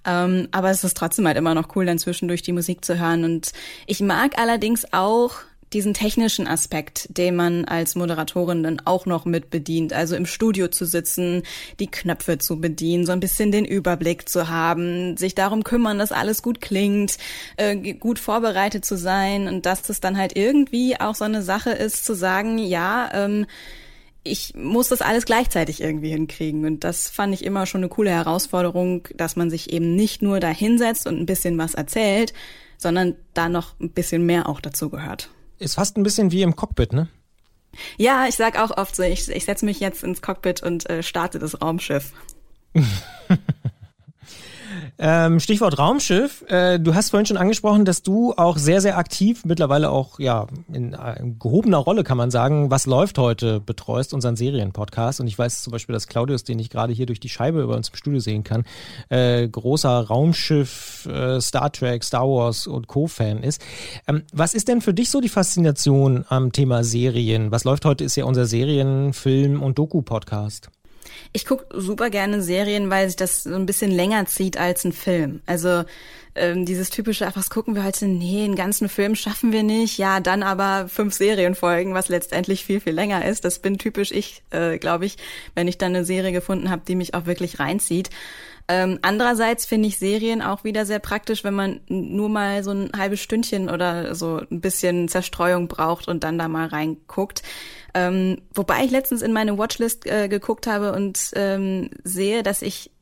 Ähm, 0.07 0.49
aber 0.53 0.71
es 0.71 0.85
ist 0.85 0.97
trotzdem 0.97 1.27
halt 1.27 1.37
immer 1.37 1.55
noch 1.55 1.77
cool, 1.77 1.85
dann 1.85 1.99
zwischendurch 1.99 2.41
die 2.41 2.53
Musik 2.53 2.85
zu 2.85 2.99
hören. 2.99 3.25
Und 3.25 3.53
ich 3.87 4.01
mag 4.01 4.39
allerdings 4.39 4.87
auch 4.93 5.35
diesen 5.73 5.95
technischen 5.95 6.47
Aspekt, 6.47 7.17
den 7.17 7.37
man 7.37 7.65
als 7.65 7.95
Moderatorin 7.95 8.63
dann 8.63 8.81
auch 8.85 9.07
noch 9.07 9.25
mit 9.25 9.51
bedient. 9.51 9.93
Also 9.93 10.17
im 10.17 10.27
Studio 10.27 10.69
zu 10.69 10.85
sitzen, 10.85 11.43
die 11.79 11.91
Knöpfe 11.91 12.39
zu 12.39 12.61
bedienen, 12.61 13.07
so 13.07 13.13
ein 13.13 13.21
bisschen 13.21 13.53
den 13.53 13.65
Überblick 13.65 14.29
zu 14.29 14.49
haben, 14.49 15.17
sich 15.17 15.35
darum 15.35 15.63
kümmern, 15.63 15.99
dass 15.99 16.13
alles 16.13 16.43
gut 16.43 16.61
klingt, 16.61 17.19
äh, 17.57 17.95
gut 17.95 18.19
vorbereitet 18.19 18.85
zu 18.85 18.97
sein 18.97 19.47
und 19.47 19.65
dass 19.67 19.89
es 19.89 20.01
dann 20.01 20.17
halt 20.17 20.37
irgendwie 20.37 20.99
auch 20.99 21.15
so 21.15 21.25
eine 21.25 21.43
Sache 21.43 21.71
ist, 21.71 22.05
zu 22.05 22.15
sagen, 22.15 22.59
ja, 22.59 23.11
ähm, 23.13 23.47
ich 24.23 24.55
muss 24.55 24.89
das 24.89 25.01
alles 25.01 25.25
gleichzeitig 25.25 25.81
irgendwie 25.81 26.11
hinkriegen. 26.11 26.67
Und 26.67 26.85
das 26.85 27.09
fand 27.09 27.33
ich 27.33 27.45
immer 27.45 27.67
schon 27.67 27.81
eine 27.81 27.89
coole 27.89 28.11
Herausforderung, 28.11 29.09
dass 29.15 29.37
man 29.37 29.51
sich 29.51 29.73
eben 29.73 29.95
nicht 29.97 30.21
nur 30.21 30.41
da 30.41 30.49
hinsetzt 30.49 31.07
und 31.07 31.19
ein 31.19 31.27
bisschen 31.27 31.57
was 31.59 31.75
erzählt, 31.75 32.33
sondern 32.77 33.15
da 33.35 33.49
noch 33.49 33.79
ein 33.81 33.91
bisschen 33.91 34.27
mehr 34.27 34.49
auch 34.49 34.61
dazu 34.61 34.91
gehört. 34.91 35.31
Ist 35.61 35.75
fast 35.75 35.97
ein 35.97 36.03
bisschen 36.03 36.33
wie 36.33 36.43
im 36.43 36.57
Cockpit, 36.57 36.93
ne? 36.93 37.09
Ja, 37.99 38.27
ich 38.27 38.35
sag 38.35 38.59
auch 38.59 38.77
oft 38.77 38.97
so, 38.97 39.03
ich, 39.03 39.29
ich 39.29 39.45
setze 39.45 39.65
mich 39.65 39.79
jetzt 39.79 40.03
ins 40.03 40.23
Cockpit 40.23 40.63
und 40.63 40.89
äh, 40.91 41.03
starte 41.03 41.39
das 41.39 41.61
Raumschiff. 41.61 42.13
Ähm, 45.03 45.41
Stichwort 45.41 45.79
Raumschiff. 45.79 46.45
Äh, 46.49 46.79
du 46.79 46.95
hast 46.95 47.09
vorhin 47.09 47.25
schon 47.25 47.39
angesprochen, 47.39 47.87
dass 47.87 48.03
du 48.03 48.35
auch 48.37 48.59
sehr, 48.59 48.83
sehr 48.83 48.99
aktiv, 48.99 49.47
mittlerweile 49.47 49.89
auch 49.89 50.19
ja 50.19 50.47
in, 50.71 50.93
äh, 50.93 51.19
in 51.19 51.39
gehobener 51.39 51.79
Rolle 51.79 52.05
kann 52.05 52.19
man 52.19 52.31
sagen, 52.31 52.71
was 52.71 52.85
läuft 52.85 53.17
heute, 53.17 53.61
betreust 53.61 54.13
unseren 54.13 54.37
Serienpodcast. 54.37 55.21
Und 55.21 55.27
ich 55.27 55.39
weiß 55.39 55.63
zum 55.63 55.71
Beispiel, 55.71 55.95
dass 55.95 56.07
Claudius, 56.07 56.45
den 56.45 56.59
ich 56.59 56.69
gerade 56.69 56.93
hier 56.93 57.07
durch 57.07 57.19
die 57.19 57.31
Scheibe 57.31 57.63
über 57.63 57.77
uns 57.77 57.89
im 57.89 57.97
Studio 57.97 58.21
sehen 58.21 58.45
kann, 58.45 58.65
äh, 59.09 59.49
großer 59.49 60.07
Raumschiff, 60.07 61.07
äh, 61.07 61.41
Star 61.41 61.73
Trek, 61.73 62.05
Star 62.05 62.29
Wars 62.29 62.67
und 62.67 62.87
Co-Fan 62.87 63.43
ist. 63.43 63.63
Ähm, 64.07 64.25
was 64.35 64.53
ist 64.53 64.69
denn 64.69 64.83
für 64.83 64.93
dich 64.93 65.09
so 65.09 65.23
die 65.23 65.31
Faszination 65.31 66.27
am 66.29 66.53
Thema 66.53 66.85
Serien? 66.85 67.51
Was 67.51 67.65
läuft 67.65 67.87
heute, 67.87 68.05
ist 68.05 68.17
ja 68.17 68.27
unser 68.27 68.45
Serien-, 68.45 69.15
Film- 69.15 69.63
und 69.63 69.79
Doku-Podcast. 69.79 70.69
Ich 71.33 71.47
gucke 71.47 71.67
super 71.79 72.11
gerne 72.11 72.43
Serien, 72.43 72.91
weil 72.91 73.09
sich 73.09 73.17
das 73.17 73.43
so 73.43 73.55
ein 73.55 73.67
bisschen 73.67 73.91
länger 73.91 74.27
zieht 74.27 74.57
als 74.57 74.85
ein 74.85 74.93
Film. 74.93 75.41
Also 75.47 75.85
ähm, 76.35 76.65
dieses 76.65 76.91
typische, 76.91 77.27
ach, 77.27 77.37
was 77.37 77.51
gucken 77.51 77.75
wir 77.75 77.85
heute? 77.85 78.07
Nee, 78.07 78.45
einen 78.45 78.55
ganzen 78.55 78.89
Film 78.89 79.15
schaffen 79.15 79.53
wir 79.53 79.63
nicht. 79.63 79.99
Ja, 79.99 80.21
dann 80.21 80.43
aber 80.43 80.89
fünf 80.89 81.15
Serienfolgen, 81.15 81.93
was 81.93 82.09
letztendlich 82.09 82.65
viel, 82.65 82.81
viel 82.81 82.93
länger 82.93 83.25
ist. 83.25 83.45
Das 83.45 83.59
bin 83.59 83.79
typisch 83.79 84.13
ich, 84.13 84.43
äh, 84.51 84.79
glaube 84.79 85.07
ich, 85.07 85.17
wenn 85.55 85.69
ich 85.69 85.79
dann 85.79 85.95
eine 85.95 86.05
Serie 86.05 86.33
gefunden 86.33 86.71
habe, 86.71 86.83
die 86.87 86.95
mich 86.95 87.15
auch 87.15 87.27
wirklich 87.27 87.59
reinzieht. 87.59 88.11
Ähm, 88.71 89.01
andererseits 89.03 89.67
finde 89.67 89.89
ich 89.89 89.99
Serien 89.99 90.43
auch 90.43 90.63
wieder 90.63 90.87
sehr 90.87 91.01
praktisch, 91.01 91.43
wenn 91.43 91.55
man 91.55 91.81
nur 91.89 92.29
mal 92.29 92.63
so 92.63 92.71
ein 92.71 92.93
halbes 92.97 93.19
Stündchen 93.19 93.69
oder 93.69 94.15
so 94.15 94.43
ein 94.49 94.61
bisschen 94.61 95.09
Zerstreuung 95.09 95.67
braucht 95.67 96.07
und 96.07 96.23
dann 96.23 96.39
da 96.39 96.47
mal 96.47 96.69
reinguckt. 96.69 97.43
Ähm, 97.95 98.43
wobei 98.55 98.85
ich 98.85 98.93
letztens 98.93 99.23
in 99.23 99.33
meine 99.33 99.59
Watchlist 99.59 100.07
äh, 100.07 100.29
geguckt 100.29 100.69
habe 100.69 100.93
und 100.93 101.33
ähm, 101.35 101.91
sehe, 102.05 102.45
dass 102.45 102.63
ich 102.63 102.93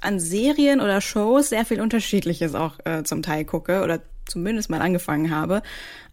an 0.00 0.20
Serien 0.20 0.80
oder 0.80 1.00
Shows 1.00 1.48
sehr 1.48 1.64
viel 1.64 1.80
Unterschiedliches 1.80 2.54
auch 2.54 2.74
äh, 2.84 3.02
zum 3.02 3.22
Teil 3.22 3.44
gucke 3.44 3.82
oder 3.82 4.00
zumindest 4.26 4.70
mal 4.70 4.80
angefangen 4.80 5.34
habe. 5.34 5.64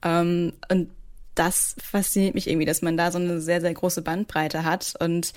Ähm, 0.03 0.53
und 0.71 0.89
das 1.35 1.75
fasziniert 1.79 2.33
mich 2.33 2.49
irgendwie, 2.49 2.65
dass 2.65 2.81
man 2.81 2.97
da 2.97 3.11
so 3.11 3.19
eine 3.19 3.41
sehr, 3.41 3.61
sehr 3.61 3.75
große 3.75 4.01
Bandbreite 4.01 4.65
hat 4.65 4.95
und 4.99 5.33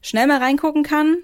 schnell 0.00 0.26
mal 0.26 0.38
reingucken 0.38 0.82
kann, 0.82 1.18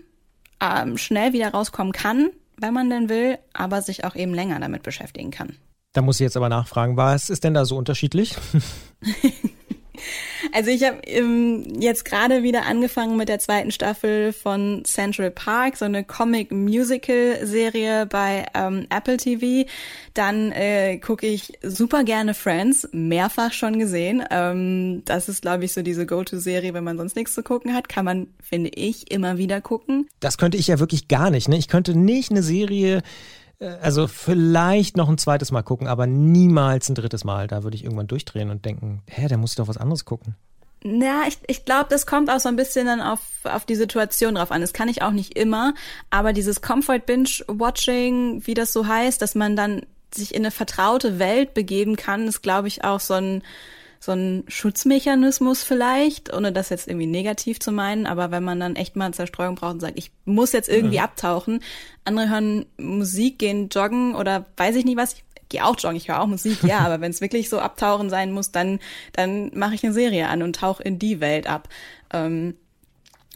ähm, 0.62 0.97
schnell 0.97 1.33
wieder 1.33 1.50
rauskommen 1.50 1.92
kann, 1.92 2.31
wenn 2.57 2.73
man 2.73 2.88
denn 2.88 3.09
will, 3.09 3.38
aber 3.52 3.83
sich 3.83 4.04
auch 4.04 4.14
eben 4.14 4.35
länger 4.35 4.61
damit 4.61 4.83
beschäftigen 4.83 5.31
kann. 5.31 5.57
Da 5.92 6.00
muss 6.00 6.16
ich 6.16 6.25
jetzt 6.25 6.37
aber 6.37 6.49
nachfragen, 6.49 6.97
was 6.97 7.28
ist 7.28 7.45
denn 7.45 7.54
da 7.54 7.64
so 7.64 7.76
unterschiedlich? 7.76 8.37
Also 10.52 10.71
ich 10.71 10.85
habe 10.85 10.99
ähm, 11.06 11.64
jetzt 11.78 12.04
gerade 12.04 12.42
wieder 12.42 12.66
angefangen 12.66 13.16
mit 13.16 13.28
der 13.28 13.38
zweiten 13.38 13.71
Staffel 13.71 14.32
von 14.32 14.85
Central 14.85 15.30
Park, 15.30 15.76
so 15.76 15.85
eine 15.85 16.04
Comic-Musical-Serie 16.04 18.06
bei 18.06 18.47
ähm, 18.54 18.87
Apple 18.90 19.16
TV. 19.16 19.68
Dann 20.14 20.52
äh, 20.52 20.99
gucke 20.99 21.26
ich 21.26 21.59
super 21.62 22.04
gerne 22.04 22.35
Friends, 22.35 22.88
mehrfach 22.92 23.52
schon 23.52 23.78
gesehen. 23.78 24.23
Ähm, 24.30 25.02
das 25.04 25.28
ist, 25.28 25.42
glaube 25.42 25.64
ich, 25.64 25.73
so 25.73 25.82
diese 25.82 26.06
Go-To-Serie, 26.06 26.75
wenn 26.75 26.85
man 26.85 26.99
sonst 26.99 27.16
nichts 27.16 27.35
zu 27.35 27.42
gucken 27.42 27.75
hat, 27.75 27.88
kann 27.88 28.04
man, 28.04 28.26
finde 28.42 28.71
ich, 28.75 29.11
immer 29.11 29.38
wieder 29.38 29.61
gucken. 29.61 30.09
Das 30.21 30.38
könnte 30.38 30.59
ich 30.59 30.66
ja 30.66 30.80
wirklich 30.80 31.09
gar 31.09 31.30
nicht. 31.30 31.49
Ne? 31.49 31.56
Ich 31.56 31.68
könnte 31.68 31.97
nicht 31.97 32.30
eine 32.30 32.42
Serie 32.42 33.02
also 33.81 34.07
vielleicht 34.07 34.97
noch 34.97 35.09
ein 35.09 35.19
zweites 35.19 35.52
Mal 35.52 35.62
gucken, 35.62 35.87
aber 35.87 36.07
niemals 36.07 36.88
ein 36.88 36.95
drittes 36.95 37.25
Mal. 37.25 37.47
Da 37.47 37.62
würde 37.62 37.76
ich 37.76 37.85
irgendwann 37.85 38.07
durchdrehen 38.07 38.50
und 38.50 38.64
denken, 38.64 39.02
hä, 39.07 39.28
der 39.28 39.38
muss 39.38 39.54
doch 39.54 39.69
was 39.69 39.76
anderes 39.76 40.04
gucken. 40.04 40.37
Ja, 40.85 41.23
ich, 41.28 41.38
ich 41.47 41.64
glaube, 41.64 41.87
das 41.90 42.07
kommt 42.07 42.28
auch 42.28 42.40
so 42.40 42.49
ein 42.49 42.57
bisschen 42.57 42.87
dann 42.87 43.00
auf, 43.00 43.21
auf 43.45 43.64
die 43.64 43.76
Situation 43.76 44.35
drauf 44.35 44.50
an. 44.50 44.61
Das 44.61 44.73
kann 44.73 44.88
ich 44.88 45.02
auch 45.02 45.12
nicht 45.12 45.38
immer, 45.38 45.75
aber 46.11 46.33
dieses 46.33 46.61
Comfort 46.61 47.00
Binge 47.07 47.31
Watching, 47.47 48.45
wie 48.47 48.54
das 48.54 48.73
so 48.73 48.87
heißt, 48.87 49.23
dass 49.23 49.37
man 49.37 49.54
dann 49.54 49.83
sich 50.12 50.35
in 50.35 50.42
eine 50.42 50.50
vertraute 50.50 51.19
Welt 51.19 51.54
begeben 51.54 51.97
kann, 51.97 52.26
ist, 52.26 52.42
glaube 52.42 52.69
ich, 52.69 52.85
auch 52.85 53.00
so 53.00 53.14
ein, 53.14 53.42
so 54.02 54.11
ein 54.11 54.42
Schutzmechanismus 54.49 55.62
vielleicht, 55.62 56.35
ohne 56.35 56.50
das 56.50 56.71
jetzt 56.71 56.88
irgendwie 56.88 57.06
negativ 57.06 57.61
zu 57.61 57.71
meinen, 57.71 58.06
aber 58.06 58.32
wenn 58.32 58.42
man 58.42 58.59
dann 58.59 58.75
echt 58.75 58.97
mal 58.97 59.14
Zerstreuung 59.14 59.54
braucht 59.54 59.75
und 59.75 59.80
sagt, 59.80 59.97
ich 59.97 60.11
muss 60.25 60.50
jetzt 60.50 60.68
irgendwie 60.68 60.99
mhm. 60.99 61.04
abtauchen, 61.04 61.61
andere 62.04 62.28
hören 62.28 62.66
Musik, 62.78 63.38
gehen 63.38 63.68
joggen 63.68 64.16
oder 64.16 64.47
weiß 64.56 64.75
ich 64.75 64.85
nicht 64.85 64.97
was, 64.97 65.12
ich 65.12 65.25
gehe 65.50 65.64
auch 65.64 65.78
joggen, 65.78 65.97
ich 65.97 66.09
höre 66.09 66.21
auch 66.21 66.26
Musik, 66.26 66.64
ja, 66.64 66.78
aber 66.85 67.00
wenn 67.00 67.12
es 67.12 67.21
wirklich 67.21 67.49
so 67.49 67.61
abtauchen 67.61 68.11
sein 68.11 68.32
muss, 68.32 68.50
dann, 68.50 68.80
dann 69.12 69.52
mache 69.54 69.76
ich 69.76 69.85
eine 69.85 69.92
Serie 69.92 70.26
an 70.26 70.42
und 70.42 70.56
tauche 70.56 70.82
in 70.82 70.99
die 70.99 71.21
Welt 71.21 71.47
ab. 71.47 71.68
Ähm, 72.12 72.56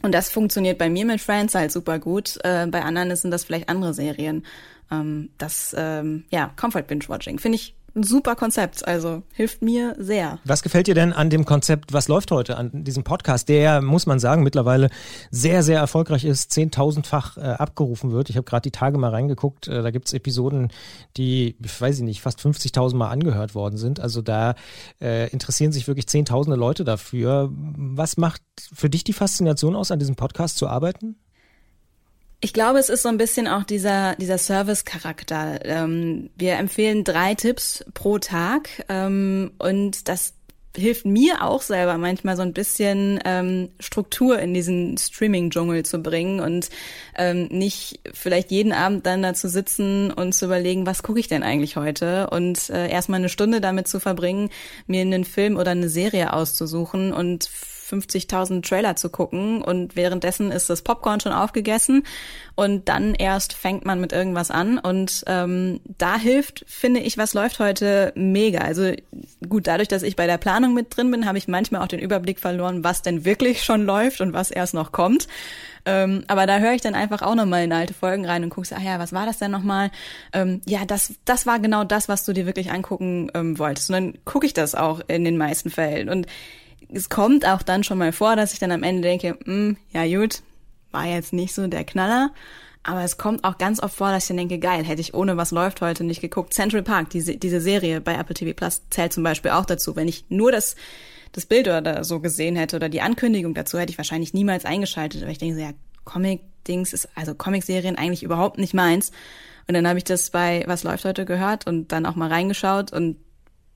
und 0.01 0.13
das 0.13 0.29
funktioniert 0.29 0.77
bei 0.77 0.89
mir 0.89 1.05
mit 1.05 1.21
Friends 1.21 1.55
halt 1.55 1.71
super 1.71 1.97
gut. 1.97 2.39
Äh, 2.43 2.67
bei 2.67 2.81
anderen 2.83 3.15
sind 3.15 3.31
das 3.31 3.45
vielleicht 3.45 3.69
andere 3.69 3.93
Serien. 3.93 4.45
Ähm, 4.91 5.29
das, 5.37 5.73
ähm, 5.77 6.25
ja, 6.29 6.51
Comfort 6.57 6.83
Binge 6.83 7.07
Watching 7.07 7.39
finde 7.39 7.55
ich 7.55 7.73
ein 7.97 8.03
super 8.03 8.35
Konzept. 8.35 8.87
Also 8.87 9.23
hilft 9.33 9.61
mir 9.61 9.95
sehr. 9.97 10.39
Was 10.45 10.61
gefällt 10.61 10.87
dir 10.87 10.95
denn 10.95 11.11
an 11.11 11.29
dem 11.29 11.45
Konzept, 11.45 11.91
was 11.91 12.07
läuft 12.07 12.31
heute 12.31 12.57
an 12.57 12.83
diesem 12.83 13.03
Podcast, 13.03 13.49
der, 13.49 13.81
muss 13.81 14.05
man 14.05 14.19
sagen, 14.19 14.43
mittlerweile 14.43 14.89
sehr, 15.31 15.63
sehr 15.63 15.79
erfolgreich 15.79 16.23
ist, 16.23 16.51
zehntausendfach 16.51 17.37
äh, 17.37 17.41
abgerufen 17.41 18.11
wird. 18.11 18.29
Ich 18.29 18.37
habe 18.37 18.45
gerade 18.45 18.61
die 18.61 18.71
Tage 18.71 18.97
mal 18.97 19.11
reingeguckt, 19.11 19.67
äh, 19.67 19.81
da 19.81 19.91
gibt's 19.91 20.13
Episoden, 20.13 20.69
die, 21.17 21.57
ich 21.61 21.81
weiß 21.81 21.99
nicht, 22.01 22.21
fast 22.21 22.39
50.000 22.39 22.95
Mal 22.95 23.09
angehört 23.09 23.55
worden 23.55 23.77
sind. 23.77 23.99
Also 23.99 24.21
da 24.21 24.55
äh, 25.01 25.29
interessieren 25.31 25.71
sich 25.71 25.87
wirklich 25.87 26.07
zehntausende 26.07 26.57
Leute 26.57 26.83
dafür. 26.83 27.49
Was 27.51 28.17
macht 28.17 28.41
für 28.73 28.89
dich 28.89 29.03
die 29.03 29.13
Faszination 29.13 29.75
aus, 29.75 29.91
an 29.91 29.99
diesem 29.99 30.15
Podcast 30.15 30.57
zu 30.57 30.67
arbeiten? 30.67 31.17
Ich 32.39 32.53
glaube, 32.53 32.77
es 32.77 32.89
ist 32.89 33.01
so 33.01 33.09
ein 33.09 33.17
bisschen 33.17 33.47
auch 33.47 33.63
dieser, 33.63 34.15
dieser 34.15 34.37
Service-Charakter. 34.37 35.65
Ähm, 35.65 36.29
wir 36.35 36.53
empfehlen 36.53 37.03
drei 37.03 37.33
Tipps 37.33 37.83
pro 37.95 38.19
Tag 38.19 38.69
ähm, 38.89 39.51
und 39.57 40.07
das 40.07 40.33
hilft 40.75 41.05
mir 41.05 41.41
auch 41.41 41.63
selber 41.63 41.97
manchmal 41.97 42.35
so 42.35 42.43
ein 42.43 42.53
bisschen 42.53 43.19
ähm, 43.25 43.69
Struktur 43.79 44.37
in 44.37 44.53
diesen 44.53 44.95
Streaming-Dschungel 44.97 45.83
zu 45.83 45.97
bringen 45.99 46.39
und 46.39 46.69
ähm, 47.17 47.47
nicht 47.47 48.01
vielleicht 48.13 48.51
jeden 48.51 48.71
Abend 48.71 49.07
dann 49.07 49.23
da 49.23 49.33
zu 49.33 49.49
sitzen 49.49 50.11
und 50.11 50.33
zu 50.33 50.45
überlegen, 50.45 50.85
was 50.85 51.01
gucke 51.01 51.19
ich 51.19 51.27
denn 51.27 51.41
eigentlich 51.41 51.75
heute 51.75 52.29
und 52.29 52.69
äh, 52.69 52.87
erstmal 52.89 53.19
eine 53.19 53.29
Stunde 53.29 53.59
damit 53.59 53.87
zu 53.87 53.99
verbringen, 53.99 54.51
mir 54.85 55.01
einen 55.01 55.25
Film 55.25 55.57
oder 55.57 55.71
eine 55.71 55.89
Serie 55.89 56.31
auszusuchen 56.33 57.11
und 57.11 57.49
50.000 57.89 58.67
Trailer 58.67 58.95
zu 58.95 59.09
gucken 59.09 59.61
und 59.61 59.95
währenddessen 59.95 60.51
ist 60.51 60.69
das 60.69 60.81
Popcorn 60.81 61.19
schon 61.19 61.31
aufgegessen 61.31 62.03
und 62.55 62.89
dann 62.89 63.13
erst 63.15 63.53
fängt 63.53 63.85
man 63.85 63.99
mit 63.99 64.11
irgendwas 64.11 64.51
an 64.51 64.79
und 64.79 65.23
ähm, 65.27 65.79
da 65.97 66.17
hilft, 66.17 66.65
finde 66.67 66.99
ich, 66.99 67.17
was 67.17 67.33
läuft 67.33 67.59
heute 67.59 68.11
mega. 68.15 68.59
Also 68.59 68.91
gut, 69.47 69.67
dadurch, 69.67 69.87
dass 69.87 70.03
ich 70.03 70.15
bei 70.15 70.27
der 70.27 70.37
Planung 70.37 70.73
mit 70.73 70.95
drin 70.95 71.11
bin, 71.11 71.25
habe 71.25 71.37
ich 71.37 71.47
manchmal 71.47 71.81
auch 71.81 71.87
den 71.87 71.99
Überblick 71.99 72.39
verloren, 72.39 72.83
was 72.83 73.01
denn 73.01 73.25
wirklich 73.25 73.63
schon 73.63 73.85
läuft 73.85 74.21
und 74.21 74.33
was 74.33 74.51
erst 74.51 74.73
noch 74.73 74.91
kommt. 74.91 75.27
Ähm, 75.87 76.25
aber 76.27 76.45
da 76.45 76.59
höre 76.59 76.73
ich 76.73 76.81
dann 76.81 76.95
einfach 76.95 77.21
auch 77.21 77.35
nochmal 77.35 77.63
in 77.63 77.71
alte 77.71 77.93
Folgen 77.93 78.25
rein 78.25 78.43
und 78.43 78.49
gucke, 78.49 78.75
ah 78.75 78.81
ja, 78.81 78.99
was 78.99 79.13
war 79.13 79.25
das 79.25 79.39
denn 79.39 79.51
nochmal? 79.51 79.89
Ähm, 80.33 80.61
ja, 80.67 80.83
das, 80.85 81.13
das 81.23 81.45
war 81.45 81.59
genau 81.59 81.85
das, 81.85 82.09
was 82.09 82.25
du 82.25 82.33
dir 82.33 82.45
wirklich 82.45 82.71
angucken 82.71 83.31
ähm, 83.33 83.57
wolltest. 83.57 83.89
Und 83.89 83.93
dann 83.93 84.13
gucke 84.25 84.45
ich 84.45 84.53
das 84.53 84.75
auch 84.75 84.99
in 85.07 85.23
den 85.23 85.37
meisten 85.37 85.69
Fällen. 85.69 86.09
Und 86.09 86.27
es 86.89 87.09
kommt 87.09 87.45
auch 87.45 87.61
dann 87.61 87.83
schon 87.83 87.97
mal 87.97 88.11
vor, 88.11 88.35
dass 88.35 88.53
ich 88.53 88.59
dann 88.59 88.71
am 88.71 88.83
Ende 88.83 89.01
denke, 89.01 89.37
hm, 89.43 89.77
ja 89.91 90.05
gut, 90.05 90.41
war 90.91 91.05
jetzt 91.05 91.33
nicht 91.33 91.53
so 91.53 91.67
der 91.67 91.83
Knaller. 91.83 92.31
Aber 92.83 93.03
es 93.03 93.17
kommt 93.17 93.43
auch 93.43 93.57
ganz 93.57 93.83
oft 93.83 93.95
vor, 93.95 94.11
dass 94.11 94.23
ich 94.23 94.27
dann 94.29 94.37
denke, 94.37 94.59
geil, 94.59 94.85
hätte 94.85 95.01
ich 95.01 95.13
ohne 95.13 95.35
was 95.35 95.51
läuft 95.51 95.81
heute 95.81 96.05
nicht 96.05 96.21
geguckt. 96.21 96.53
Central 96.53 96.83
Park, 96.83 97.09
diese, 97.09 97.35
diese 97.35 97.59
Serie 97.59 97.99
bei 97.99 98.13
Apple 98.13 98.33
TV 98.33 98.53
Plus 98.53 98.81
zählt 98.89 99.11
zum 99.11 99.23
Beispiel 99.23 99.51
auch 99.51 99.65
dazu. 99.65 99.97
Wenn 99.97 100.07
ich 100.07 100.25
nur 100.29 100.53
das, 100.53 100.77
das 101.33 101.45
Bild 101.45 101.67
oder 101.67 102.05
so 102.05 102.21
gesehen 102.21 102.55
hätte 102.55 102.77
oder 102.77 102.87
die 102.87 103.01
Ankündigung 103.01 103.53
dazu, 103.53 103.77
hätte 103.77 103.91
ich 103.91 103.97
wahrscheinlich 103.97 104.33
niemals 104.33 104.63
eingeschaltet. 104.63 105.21
Aber 105.21 105.31
ich 105.31 105.37
denke 105.37 105.55
so, 105.55 105.61
ja, 105.61 105.71
Comic-Dings 106.05 106.93
ist, 106.93 107.09
also 107.15 107.35
Comic-Serien 107.35 107.97
eigentlich 107.97 108.23
überhaupt 108.23 108.57
nicht 108.57 108.73
meins. 108.73 109.11
Und 109.67 109.73
dann 109.73 109.85
habe 109.85 109.97
ich 109.97 110.05
das 110.05 110.29
bei 110.29 110.63
Was 110.67 110.83
läuft 110.83 111.03
heute 111.03 111.25
gehört 111.25 111.67
und 111.67 111.91
dann 111.91 112.05
auch 112.05 112.15
mal 112.15 112.29
reingeschaut 112.29 112.93
und 112.93 113.17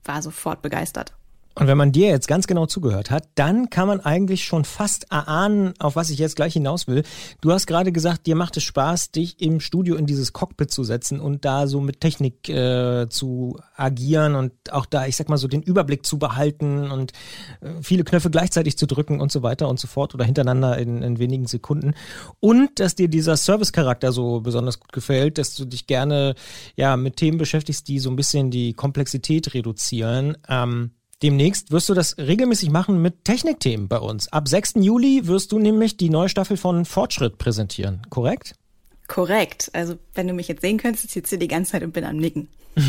war 0.04 0.22
sofort 0.22 0.62
begeistert. 0.62 1.12
Und 1.54 1.66
wenn 1.66 1.76
man 1.76 1.92
dir 1.92 2.08
jetzt 2.08 2.28
ganz 2.28 2.46
genau 2.46 2.66
zugehört 2.66 3.10
hat, 3.10 3.28
dann 3.34 3.68
kann 3.68 3.86
man 3.86 4.00
eigentlich 4.00 4.44
schon 4.44 4.64
fast 4.64 5.10
erahnen, 5.10 5.74
auf 5.78 5.96
was 5.96 6.10
ich 6.10 6.18
jetzt 6.18 6.36
gleich 6.36 6.54
hinaus 6.54 6.86
will. 6.86 7.02
Du 7.40 7.52
hast 7.52 7.66
gerade 7.66 7.92
gesagt, 7.92 8.26
dir 8.26 8.36
macht 8.36 8.56
es 8.56 8.62
Spaß, 8.62 9.10
dich 9.10 9.40
im 9.40 9.60
Studio 9.60 9.96
in 9.96 10.06
dieses 10.06 10.32
Cockpit 10.32 10.70
zu 10.70 10.84
setzen 10.84 11.20
und 11.20 11.44
da 11.44 11.66
so 11.66 11.80
mit 11.80 12.00
Technik 12.00 12.48
äh, 12.48 13.08
zu 13.08 13.58
agieren 13.76 14.34
und 14.34 14.52
auch 14.72 14.86
da, 14.86 15.06
ich 15.06 15.16
sag 15.16 15.28
mal 15.28 15.36
so, 15.36 15.48
den 15.48 15.62
Überblick 15.62 16.06
zu 16.06 16.18
behalten 16.18 16.90
und 16.90 17.12
äh, 17.60 17.70
viele 17.82 18.04
Knöpfe 18.04 18.30
gleichzeitig 18.30 18.78
zu 18.78 18.86
drücken 18.86 19.20
und 19.20 19.30
so 19.30 19.42
weiter 19.42 19.68
und 19.68 19.78
so 19.78 19.88
fort 19.88 20.14
oder 20.14 20.24
hintereinander 20.24 20.78
in, 20.78 21.02
in 21.02 21.18
wenigen 21.18 21.46
Sekunden. 21.46 21.94
Und 22.40 22.80
dass 22.80 22.94
dir 22.94 23.08
dieser 23.08 23.36
Service-Charakter 23.36 24.12
so 24.12 24.40
besonders 24.40 24.80
gut 24.80 24.92
gefällt, 24.92 25.38
dass 25.38 25.54
du 25.54 25.64
dich 25.64 25.86
gerne 25.86 26.34
ja 26.76 26.96
mit 26.96 27.16
Themen 27.16 27.38
beschäftigst, 27.38 27.88
die 27.88 27.98
so 27.98 28.10
ein 28.10 28.16
bisschen 28.16 28.50
die 28.50 28.72
Komplexität 28.72 29.52
reduzieren. 29.54 30.38
Ähm, 30.48 30.92
Demnächst 31.22 31.70
wirst 31.70 31.88
du 31.88 31.94
das 31.94 32.18
regelmäßig 32.18 32.70
machen 32.70 33.00
mit 33.00 33.24
Technikthemen 33.24 33.86
bei 33.86 33.98
uns. 33.98 34.32
Ab 34.32 34.48
6. 34.48 34.74
Juli 34.76 35.28
wirst 35.28 35.52
du 35.52 35.60
nämlich 35.60 35.96
die 35.96 36.10
neue 36.10 36.28
Staffel 36.28 36.56
von 36.56 36.84
Fortschritt 36.84 37.38
präsentieren, 37.38 38.02
korrekt? 38.10 38.56
Korrekt. 39.06 39.70
Also 39.72 39.94
wenn 40.14 40.26
du 40.26 40.34
mich 40.34 40.48
jetzt 40.48 40.62
sehen 40.62 40.78
könntest, 40.78 41.04
ich 41.04 41.12
sitze 41.12 41.38
die 41.38 41.46
ganze 41.46 41.72
Zeit 41.72 41.84
und 41.84 41.92
bin 41.92 42.04
am 42.04 42.16
Nicken. 42.16 42.48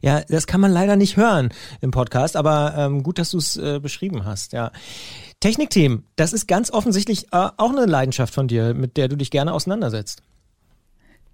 Ja, 0.00 0.22
das 0.22 0.46
kann 0.46 0.62
man 0.62 0.72
leider 0.72 0.96
nicht 0.96 1.18
hören 1.18 1.50
im 1.82 1.90
Podcast, 1.90 2.36
aber 2.36 2.74
ähm, 2.74 3.02
gut, 3.02 3.18
dass 3.18 3.32
du 3.32 3.36
es 3.36 3.58
äh, 3.58 3.80
beschrieben 3.80 4.24
hast. 4.24 4.54
Ja, 4.54 4.72
Technikthemen, 5.40 6.04
das 6.16 6.32
ist 6.32 6.48
ganz 6.48 6.70
offensichtlich 6.70 7.26
äh, 7.32 7.50
auch 7.56 7.70
eine 7.70 7.84
Leidenschaft 7.84 8.32
von 8.32 8.48
dir, 8.48 8.72
mit 8.72 8.96
der 8.96 9.08
du 9.08 9.16
dich 9.16 9.30
gerne 9.30 9.52
auseinandersetzt. 9.52 10.22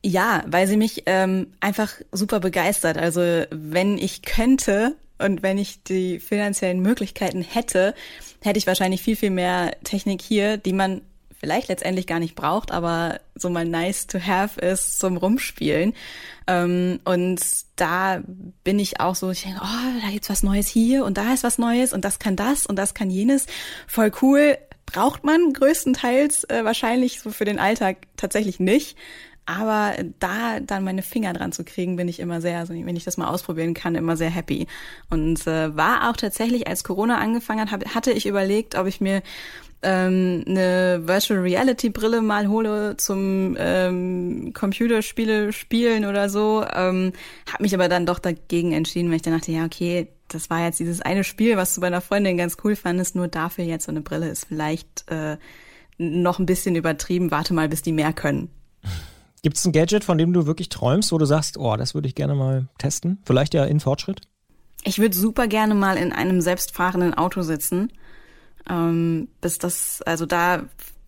Ja, 0.04 0.42
weil 0.48 0.66
sie 0.66 0.76
mich 0.76 1.04
ähm, 1.06 1.46
einfach 1.60 1.92
super 2.10 2.40
begeistert. 2.40 2.98
Also 2.98 3.44
wenn 3.50 3.98
ich 3.98 4.22
könnte 4.22 4.96
und 5.24 5.42
wenn 5.42 5.58
ich 5.58 5.82
die 5.82 6.20
finanziellen 6.20 6.80
Möglichkeiten 6.80 7.42
hätte, 7.42 7.94
hätte 8.42 8.58
ich 8.58 8.66
wahrscheinlich 8.66 9.02
viel, 9.02 9.16
viel 9.16 9.30
mehr 9.30 9.76
Technik 9.82 10.20
hier, 10.20 10.58
die 10.58 10.72
man 10.72 11.00
vielleicht 11.44 11.68
letztendlich 11.68 12.06
gar 12.06 12.20
nicht 12.20 12.34
braucht, 12.34 12.70
aber 12.70 13.20
so 13.34 13.50
mal 13.50 13.66
nice 13.66 14.06
to 14.06 14.18
have 14.18 14.60
ist 14.60 14.98
zum 14.98 15.16
Rumspielen. 15.16 15.92
Ähm, 16.46 17.00
und 17.04 17.40
da 17.76 18.22
bin 18.64 18.78
ich 18.78 19.00
auch 19.00 19.14
so, 19.14 19.30
ich 19.30 19.42
denke, 19.42 19.60
oh, 19.62 20.00
da 20.02 20.10
gibt's 20.10 20.30
was 20.30 20.42
Neues 20.42 20.68
hier 20.68 21.04
und 21.04 21.18
da 21.18 21.34
ist 21.34 21.44
was 21.44 21.58
Neues 21.58 21.92
und 21.92 22.04
das 22.04 22.18
kann 22.18 22.36
das 22.36 22.66
und 22.66 22.76
das 22.76 22.94
kann 22.94 23.10
jenes. 23.10 23.46
Voll 23.86 24.12
cool. 24.22 24.56
Braucht 24.86 25.24
man 25.24 25.52
größtenteils 25.52 26.44
äh, 26.44 26.64
wahrscheinlich 26.64 27.20
so 27.20 27.30
für 27.30 27.44
den 27.44 27.58
Alltag 27.58 28.06
tatsächlich 28.16 28.60
nicht. 28.60 28.96
Aber 29.46 29.94
da 30.20 30.60
dann 30.60 30.84
meine 30.84 31.02
Finger 31.02 31.32
dran 31.34 31.52
zu 31.52 31.64
kriegen, 31.64 31.96
bin 31.96 32.08
ich 32.08 32.18
immer 32.18 32.40
sehr, 32.40 32.58
also 32.60 32.72
wenn 32.72 32.96
ich 32.96 33.04
das 33.04 33.18
mal 33.18 33.28
ausprobieren 33.28 33.74
kann, 33.74 33.94
immer 33.94 34.16
sehr 34.16 34.30
happy. 34.30 34.66
Und 35.10 35.46
äh, 35.46 35.76
war 35.76 36.10
auch 36.10 36.16
tatsächlich, 36.16 36.66
als 36.66 36.82
Corona 36.82 37.18
angefangen 37.18 37.70
hat, 37.70 37.94
hatte 37.94 38.12
ich 38.12 38.26
überlegt, 38.26 38.74
ob 38.74 38.86
ich 38.86 39.00
mir 39.00 39.22
ähm, 39.82 40.44
eine 40.48 41.02
Virtual 41.04 41.40
Reality 41.40 41.90
Brille 41.90 42.22
mal 42.22 42.48
hole 42.48 42.96
zum 42.96 43.54
ähm, 43.58 44.52
Computerspiele 44.54 45.52
spielen 45.52 46.06
oder 46.06 46.30
so. 46.30 46.64
Ähm, 46.74 47.12
habe 47.52 47.62
mich 47.62 47.74
aber 47.74 47.88
dann 47.88 48.06
doch 48.06 48.18
dagegen 48.18 48.72
entschieden, 48.72 49.10
weil 49.10 49.16
ich 49.16 49.22
dann 49.22 49.34
dachte, 49.34 49.52
ja 49.52 49.66
okay, 49.66 50.08
das 50.28 50.48
war 50.48 50.64
jetzt 50.64 50.80
dieses 50.80 51.02
eine 51.02 51.22
Spiel, 51.22 51.58
was 51.58 51.74
du 51.74 51.82
bei 51.82 51.88
einer 51.88 52.00
Freundin 52.00 52.38
ganz 52.38 52.56
cool 52.64 52.76
fandest, 52.76 53.14
nur 53.14 53.28
dafür 53.28 53.64
jetzt 53.64 53.84
so 53.84 53.92
eine 53.92 54.00
Brille 54.00 54.28
ist 54.28 54.46
vielleicht 54.46 55.04
äh, 55.10 55.36
noch 55.98 56.38
ein 56.38 56.46
bisschen 56.46 56.76
übertrieben. 56.76 57.30
Warte 57.30 57.52
mal, 57.52 57.68
bis 57.68 57.82
die 57.82 57.92
mehr 57.92 58.14
können. 58.14 58.48
Gibt 59.44 59.58
es 59.58 59.64
ein 59.66 59.72
Gadget, 59.72 60.04
von 60.04 60.16
dem 60.16 60.32
du 60.32 60.46
wirklich 60.46 60.70
träumst, 60.70 61.12
wo 61.12 61.18
du 61.18 61.26
sagst, 61.26 61.58
oh, 61.58 61.76
das 61.76 61.94
würde 61.94 62.08
ich 62.08 62.14
gerne 62.14 62.34
mal 62.34 62.66
testen? 62.78 63.18
Vielleicht 63.26 63.52
ja 63.52 63.64
in 63.64 63.78
Fortschritt? 63.78 64.22
Ich 64.84 64.98
würde 64.98 65.14
super 65.14 65.48
gerne 65.48 65.74
mal 65.74 65.98
in 65.98 66.14
einem 66.14 66.40
selbstfahrenden 66.40 67.12
Auto 67.12 67.42
sitzen. 67.42 67.92
Ähm, 68.70 69.28
bis 69.42 69.58
das, 69.58 70.00
also 70.00 70.24
da 70.24 70.62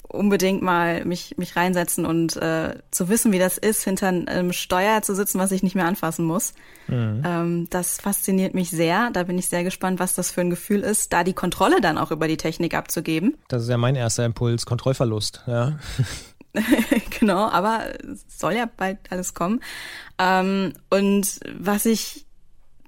unbedingt 0.07 0.61
mal 0.61 1.07
mich, 1.07 1.39
mich 1.39 1.57
reinsetzen 1.57 2.05
und 2.05 2.37
äh, 2.37 2.75
zu 2.91 3.09
wissen, 3.09 3.33
wie 3.33 3.39
das 3.39 3.57
ist, 3.57 3.85
hinter 3.85 4.09
einem 4.09 4.53
Steuer 4.53 5.01
zu 5.01 5.15
sitzen, 5.15 5.39
was 5.39 5.51
ich 5.51 5.63
nicht 5.63 5.75
mehr 5.75 5.87
anfassen 5.87 6.27
muss. 6.27 6.53
Mhm. 6.89 7.23
Ähm, 7.25 7.67
das 7.71 8.03
fasziniert 8.03 8.53
mich 8.53 8.69
sehr. 8.69 9.09
Da 9.15 9.23
bin 9.23 9.39
ich 9.39 9.49
sehr 9.49 9.65
gespannt, 9.65 9.99
was 9.99 10.15
das 10.15 10.31
für 10.31 10.43
ein 10.43 10.51
Gefühl 10.51 10.81
ist, 10.81 11.15
da 11.15 11.25
die 11.25 11.33
Kontrolle 11.33 11.81
dann 11.81 11.97
auch 11.97 12.11
über 12.11 12.29
die 12.29 12.37
Technik 12.37 12.75
abzugeben. 12.75 13.39
Das 13.49 13.63
ist 13.63 13.71
ja 13.71 13.79
mein 13.79 13.97
erster 13.97 14.27
Impuls, 14.27 14.67
Kontrollverlust, 14.67 15.43
ja. 15.47 15.79
genau, 17.19 17.49
aber 17.49 17.93
soll 18.29 18.55
ja 18.55 18.67
bald 18.67 18.99
alles 19.11 19.35
kommen. 19.35 19.61
Ähm, 20.19 20.73
und 20.91 21.41
was 21.59 21.87
ich, 21.87 22.27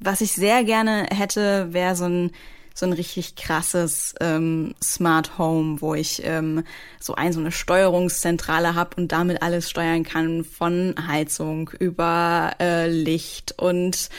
was 0.01 0.21
ich 0.21 0.33
sehr 0.33 0.65
gerne 0.65 1.07
hätte, 1.13 1.73
wäre 1.73 1.97
so 1.97 2.05
ein 2.05 2.33
so 2.79 2.87
ein 2.87 2.93
richtig 2.93 3.35
krasses 3.35 4.15
ähm, 4.21 4.75
Smart 4.83 5.37
Home, 5.37 5.81
wo 5.81 5.95
ich 5.95 6.23
ähm, 6.25 6.63
so 7.01 7.17
ein 7.17 7.33
so 7.33 7.41
eine 7.41 7.51
Steuerungszentrale 7.51 8.77
habe 8.77 8.91
und 8.97 9.11
damit 9.11 9.43
alles 9.43 9.69
steuern 9.69 10.05
kann, 10.05 10.45
von 10.45 10.95
Heizung 11.09 11.71
über 11.81 12.53
äh, 12.61 12.89
Licht 12.89 13.57
und 13.59 14.11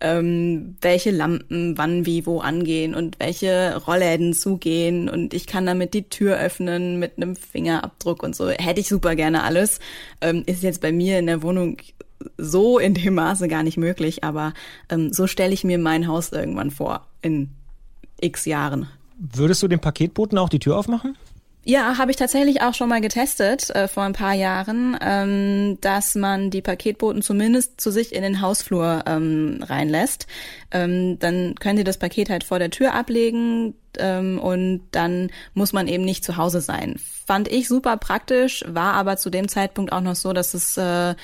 ähm, 0.00 0.76
welche 0.80 1.10
Lampen 1.10 1.76
wann 1.76 2.06
wie 2.06 2.24
wo 2.24 2.38
angehen 2.38 2.94
und 2.94 3.18
welche 3.18 3.82
Rollläden 3.84 4.32
zugehen 4.32 5.08
und 5.08 5.34
ich 5.34 5.48
kann 5.48 5.66
damit 5.66 5.92
die 5.92 6.08
Tür 6.08 6.38
öffnen 6.38 7.00
mit 7.00 7.16
einem 7.16 7.34
Fingerabdruck 7.34 8.22
und 8.22 8.36
so. 8.36 8.48
Hätte 8.48 8.80
ich 8.80 8.88
super 8.88 9.16
gerne 9.16 9.42
alles. 9.42 9.80
Ähm, 10.20 10.44
ist 10.46 10.62
jetzt 10.62 10.80
bei 10.80 10.92
mir 10.92 11.18
in 11.18 11.26
der 11.26 11.42
Wohnung 11.42 11.78
so 12.38 12.78
in 12.78 12.94
dem 12.94 13.14
Maße 13.14 13.48
gar 13.48 13.64
nicht 13.64 13.76
möglich, 13.76 14.22
aber 14.22 14.54
ähm, 14.88 15.12
so 15.12 15.26
stelle 15.26 15.52
ich 15.52 15.64
mir 15.64 15.78
mein 15.78 16.06
Haus 16.06 16.30
irgendwann 16.30 16.70
vor 16.70 17.08
in 17.20 17.50
x 18.24 18.44
Jahren. 18.44 18.88
Würdest 19.18 19.62
du 19.62 19.68
dem 19.68 19.80
Paketboten 19.80 20.38
auch 20.38 20.48
die 20.48 20.58
Tür 20.58 20.76
aufmachen? 20.76 21.16
Ja, 21.66 21.96
habe 21.96 22.10
ich 22.10 22.18
tatsächlich 22.18 22.60
auch 22.60 22.74
schon 22.74 22.90
mal 22.90 23.00
getestet 23.00 23.70
äh, 23.70 23.88
vor 23.88 24.02
ein 24.02 24.12
paar 24.12 24.34
Jahren, 24.34 24.98
ähm, 25.00 25.78
dass 25.80 26.14
man 26.14 26.50
die 26.50 26.60
Paketboten 26.60 27.22
zumindest 27.22 27.80
zu 27.80 27.90
sich 27.90 28.14
in 28.14 28.22
den 28.22 28.42
Hausflur 28.42 29.04
ähm, 29.06 29.60
reinlässt. 29.62 30.26
Ähm, 30.72 31.18
dann 31.20 31.54
können 31.54 31.78
sie 31.78 31.84
das 31.84 31.96
Paket 31.96 32.28
halt 32.28 32.44
vor 32.44 32.58
der 32.58 32.70
Tür 32.70 32.92
ablegen 32.92 33.74
ähm, 33.96 34.38
und 34.38 34.82
dann 34.90 35.30
muss 35.54 35.72
man 35.72 35.88
eben 35.88 36.04
nicht 36.04 36.22
zu 36.22 36.36
Hause 36.36 36.60
sein. 36.60 36.96
Fand 37.26 37.48
ich 37.48 37.66
super 37.66 37.96
praktisch, 37.96 38.62
war 38.68 38.92
aber 38.92 39.16
zu 39.16 39.30
dem 39.30 39.48
Zeitpunkt 39.48 39.90
auch 39.90 40.02
noch 40.02 40.16
so, 40.16 40.34
dass 40.34 40.52
es 40.52 40.76
äh, 40.76 41.14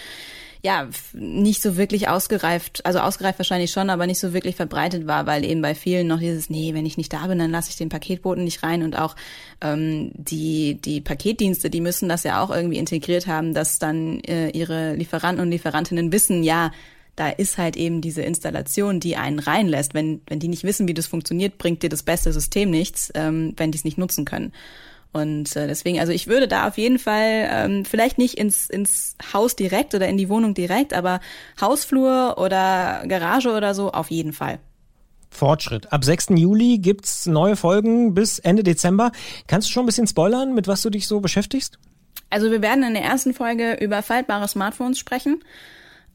ja 0.63 0.89
nicht 1.13 1.63
so 1.63 1.77
wirklich 1.77 2.09
ausgereift, 2.09 2.85
also 2.85 2.99
ausgereift 3.01 3.39
wahrscheinlich 3.39 3.71
schon, 3.71 3.91
aber 3.91 4.07
nicht 4.07 4.19
so 4.19 4.33
wirklich 4.33 4.57
verbreitet 4.57 5.07
war, 5.07 5.27
weil 5.27 5.45
eben 5.45 5.63
bei 5.63 5.75
vielen 5.75 6.07
noch 6.07 6.19
dieses, 6.19 6.51
nee, 6.51 6.75
wenn 6.75 6.87
ich 6.87 6.97
nicht 6.97 7.13
da 7.13 7.27
bin, 7.27 7.39
dann 7.39 7.51
lasse 7.51 7.71
ich 7.71 7.77
den 7.77 7.89
Paketboten 7.89 8.45
nicht 8.45 8.63
rein 8.63 8.83
und 8.83 8.99
auch 8.99 9.17
ähm, 9.61 10.13
die 10.15 10.81
die 10.81 11.01
Paketdienste, 11.01 11.71
die 11.71 11.81
müssen 11.81 12.09
das 12.09 12.25
ja 12.25 12.43
auch 12.43 12.51
irgendwie 12.51 12.79
integriert 12.79 13.27
haben, 13.27 13.55
dass 13.55 13.79
dann 13.79 14.21
äh, 14.21 14.51
ihre 14.51 14.95
Lieferanten 14.95 15.43
und 15.43 15.51
Lieferantinnen 15.51 16.13
wissen, 16.13 16.43
ja, 16.43 16.73
da 17.17 17.29
ist 17.29 17.59
halt 17.59 17.77
eben 17.77 18.01
diese 18.01 18.23
Installation, 18.23 19.01
die 19.01 19.17
einen 19.17 19.41
reinlässt. 19.41 19.93
Wenn, 19.93 20.23
wenn 20.27 20.39
die 20.39 20.49
nicht 20.49 20.65
wissen, 20.65 20.89
wie 20.89 20.95
das 20.95 21.07
funktioniert, 21.07 21.59
bringt 21.59 21.83
dir 21.83 21.91
das 21.91 22.03
beste 22.03 22.33
System 22.33 22.71
nichts, 22.71 23.11
ähm, 23.15 23.53
wenn 23.57 23.73
die 23.73 23.79
es 23.79 23.85
nicht 23.85 23.99
nutzen 23.99 24.25
können. 24.25 24.53
Und 25.13 25.57
äh, 25.57 25.67
deswegen, 25.67 25.99
also 25.99 26.13
ich 26.13 26.29
würde 26.29 26.47
da 26.47 26.69
auf 26.69 26.79
jeden 26.79 26.99
Fall 26.99 27.49
ähm, 27.51 27.85
vielleicht 27.85 28.19
nicht 28.19 28.35
ins, 28.35 28.71
ins 28.71 29.17
Haus 29.33 29.57
direkt 29.57 29.95
oder 29.95 30.07
in 30.07 30.17
die 30.17 30.29
Wohnung 30.29 30.55
direkt, 30.55 30.95
aber 30.95 31.21
Hausflur 31.61 32.37
oder 32.39 33.03
Garage 33.09 33.51
oder 33.51 33.75
so 33.75 33.91
auf 33.91 34.11
jeden 34.11 34.33
Fall. 34.33 34.61
Fortschritt. 35.31 35.93
Ab 35.93 36.05
6. 36.05 36.29
Juli 36.31 36.79
gibt's 36.79 37.27
neue 37.27 37.57
Folgen 37.57 38.15
bis 38.15 38.39
Ende 38.39 38.63
Dezember. 38.63 39.13
Kannst 39.47 39.69
du 39.69 39.73
schon 39.73 39.85
ein 39.85 39.87
bisschen 39.87 40.07
spoilern, 40.07 40.55
mit 40.55 40.69
was 40.69 40.83
du 40.83 40.91
dich 40.91 41.07
so 41.07 41.21
beschäftigst? 41.21 41.79
Also 42.31 42.51
wir 42.51 42.63
werden 42.63 42.85
in 42.85 42.95
der 42.95 43.03
ersten 43.03 43.35
Folge 43.35 43.79
über 43.81 44.03
faltbare 44.03 44.47
Smartphones 44.47 44.99
sprechen. 44.99 45.43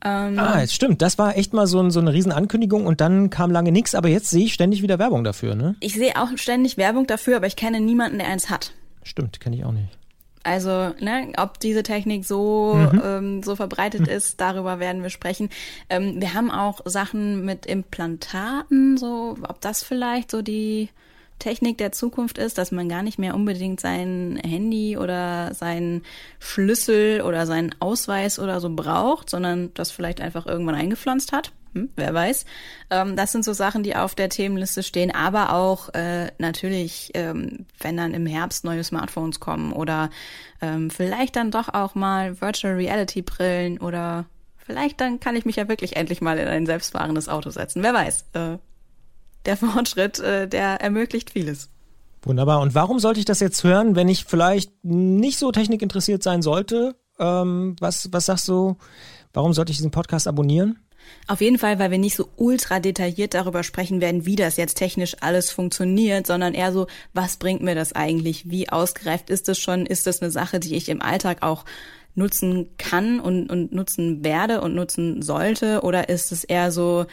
Ähm, 0.03 0.37
ah, 0.37 0.61
es 0.61 0.73
stimmt. 0.73 1.01
Das 1.01 1.17
war 1.17 1.37
echt 1.37 1.53
mal 1.53 1.67
so, 1.67 1.81
ein, 1.81 1.91
so 1.91 1.99
eine 1.99 2.13
Riesenankündigung 2.13 2.85
und 2.85 3.01
dann 3.01 3.29
kam 3.29 3.51
lange 3.51 3.71
nichts, 3.71 3.95
aber 3.95 4.07
jetzt 4.07 4.29
sehe 4.29 4.45
ich 4.45 4.53
ständig 4.53 4.81
wieder 4.81 4.99
Werbung 4.99 5.23
dafür, 5.23 5.55
ne? 5.55 5.75
Ich 5.79 5.95
sehe 5.95 6.15
auch 6.21 6.29
ständig 6.35 6.77
Werbung 6.77 7.07
dafür, 7.07 7.37
aber 7.37 7.47
ich 7.47 7.55
kenne 7.55 7.81
niemanden, 7.81 8.19
der 8.19 8.27
eins 8.27 8.49
hat. 8.49 8.71
Stimmt, 9.05 9.39
kenne 9.39 9.55
ich 9.55 9.63
auch 9.63 9.71
nicht. 9.71 9.97
Also, 10.43 10.93
ne, 10.99 11.33
ob 11.37 11.59
diese 11.59 11.81
Technik 11.81 12.23
so, 12.23 12.75
mhm. 12.75 13.01
ähm, 13.03 13.43
so 13.43 13.55
verbreitet 13.55 14.01
mhm. 14.01 14.09
ist, 14.09 14.39
darüber 14.39 14.79
werden 14.79 15.01
wir 15.01 15.09
sprechen. 15.09 15.49
Ähm, 15.89 16.21
wir 16.21 16.33
haben 16.35 16.51
auch 16.51 16.81
Sachen 16.85 17.45
mit 17.45 17.65
Implantaten, 17.65 18.97
so, 18.97 19.37
ob 19.41 19.61
das 19.61 19.81
vielleicht 19.81 20.29
so 20.29 20.43
die 20.43 20.89
Technik 21.39 21.79
der 21.79 21.91
Zukunft 21.91 22.37
ist, 22.37 22.57
dass 22.57 22.71
man 22.71 22.87
gar 22.89 23.01
nicht 23.01 23.17
mehr 23.17 23.33
unbedingt 23.33 23.79
sein 23.79 24.39
Handy 24.43 24.97
oder 24.97 25.53
seinen 25.53 26.03
Schlüssel 26.39 27.21
oder 27.21 27.45
seinen 27.47 27.73
Ausweis 27.79 28.37
oder 28.37 28.59
so 28.59 28.69
braucht, 28.69 29.29
sondern 29.29 29.73
das 29.73 29.91
vielleicht 29.91 30.21
einfach 30.21 30.45
irgendwann 30.45 30.75
eingepflanzt 30.75 31.31
hat. 31.31 31.51
Hm, 31.75 31.89
wer 31.97 32.13
weiß. 32.13 32.45
Ähm, 32.89 33.17
das 33.17 33.33
sind 33.33 33.43
so 33.43 33.51
Sachen, 33.51 33.83
die 33.83 33.97
auf 33.97 34.15
der 34.15 34.29
Themenliste 34.29 34.81
stehen, 34.81 35.13
aber 35.13 35.53
auch 35.53 35.93
äh, 35.93 36.31
natürlich, 36.37 37.11
ähm, 37.15 37.65
wenn 37.81 37.97
dann 37.97 38.13
im 38.13 38.25
Herbst 38.25 38.63
neue 38.63 38.83
Smartphones 38.83 39.41
kommen 39.41 39.73
oder 39.73 40.09
ähm, 40.61 40.89
vielleicht 40.89 41.35
dann 41.35 41.51
doch 41.51 41.67
auch 41.67 41.93
mal 41.93 42.39
Virtual 42.39 42.75
Reality 42.75 43.21
Brillen 43.21 43.77
oder 43.77 44.25
vielleicht 44.57 45.01
dann 45.01 45.19
kann 45.19 45.35
ich 45.35 45.43
mich 45.43 45.57
ja 45.57 45.67
wirklich 45.67 45.97
endlich 45.97 46.21
mal 46.21 46.37
in 46.37 46.47
ein 46.47 46.65
selbstfahrendes 46.65 47.27
Auto 47.27 47.49
setzen. 47.49 47.83
Wer 47.83 47.93
weiß. 47.93 48.25
Äh, 48.31 48.57
der 49.45 49.57
Fortschritt, 49.57 50.19
äh, 50.19 50.47
der 50.47 50.79
ermöglicht 50.81 51.31
vieles. 51.31 51.69
Wunderbar. 52.23 52.61
Und 52.61 52.73
warum 52.73 52.99
sollte 52.99 53.19
ich 53.19 53.25
das 53.25 53.41
jetzt 53.41 53.65
hören, 53.65 53.97
wenn 53.97 54.07
ich 54.07 54.23
vielleicht 54.23 54.71
nicht 54.81 55.39
so 55.39 55.51
technikinteressiert 55.51 56.23
sein 56.23 56.41
sollte? 56.41 56.95
Ähm, 57.19 57.75
was, 57.81 58.13
was 58.13 58.27
sagst 58.27 58.47
du? 58.47 58.77
Warum 59.33 59.51
sollte 59.51 59.71
ich 59.71 59.77
diesen 59.77 59.91
Podcast 59.91 60.25
abonnieren? 60.25 60.79
Auf 61.27 61.41
jeden 61.41 61.57
Fall, 61.57 61.79
weil 61.79 61.91
wir 61.91 61.97
nicht 61.97 62.15
so 62.15 62.29
ultra 62.35 62.79
detailliert 62.79 63.33
darüber 63.33 63.63
sprechen 63.63 64.01
werden, 64.01 64.25
wie 64.25 64.35
das 64.35 64.57
jetzt 64.57 64.75
technisch 64.75 65.15
alles 65.21 65.51
funktioniert, 65.51 66.27
sondern 66.27 66.53
eher 66.53 66.71
so, 66.71 66.87
was 67.13 67.37
bringt 67.37 67.61
mir 67.61 67.75
das 67.75 67.93
eigentlich? 67.93 68.49
Wie 68.49 68.69
ausgereift 68.69 69.29
ist 69.29 69.49
es 69.49 69.59
schon? 69.59 69.85
Ist 69.85 70.07
das 70.07 70.21
eine 70.21 70.31
Sache, 70.31 70.59
die 70.59 70.75
ich 70.75 70.89
im 70.89 71.01
Alltag 71.01 71.41
auch 71.41 71.65
nutzen 72.13 72.69
kann 72.77 73.19
und, 73.19 73.49
und 73.49 73.73
nutzen 73.73 74.23
werde 74.23 74.61
und 74.61 74.75
nutzen 74.75 75.21
sollte? 75.21 75.81
Oder 75.81 76.09
ist 76.09 76.31
es 76.31 76.43
eher 76.43 76.71
so, 76.71 77.05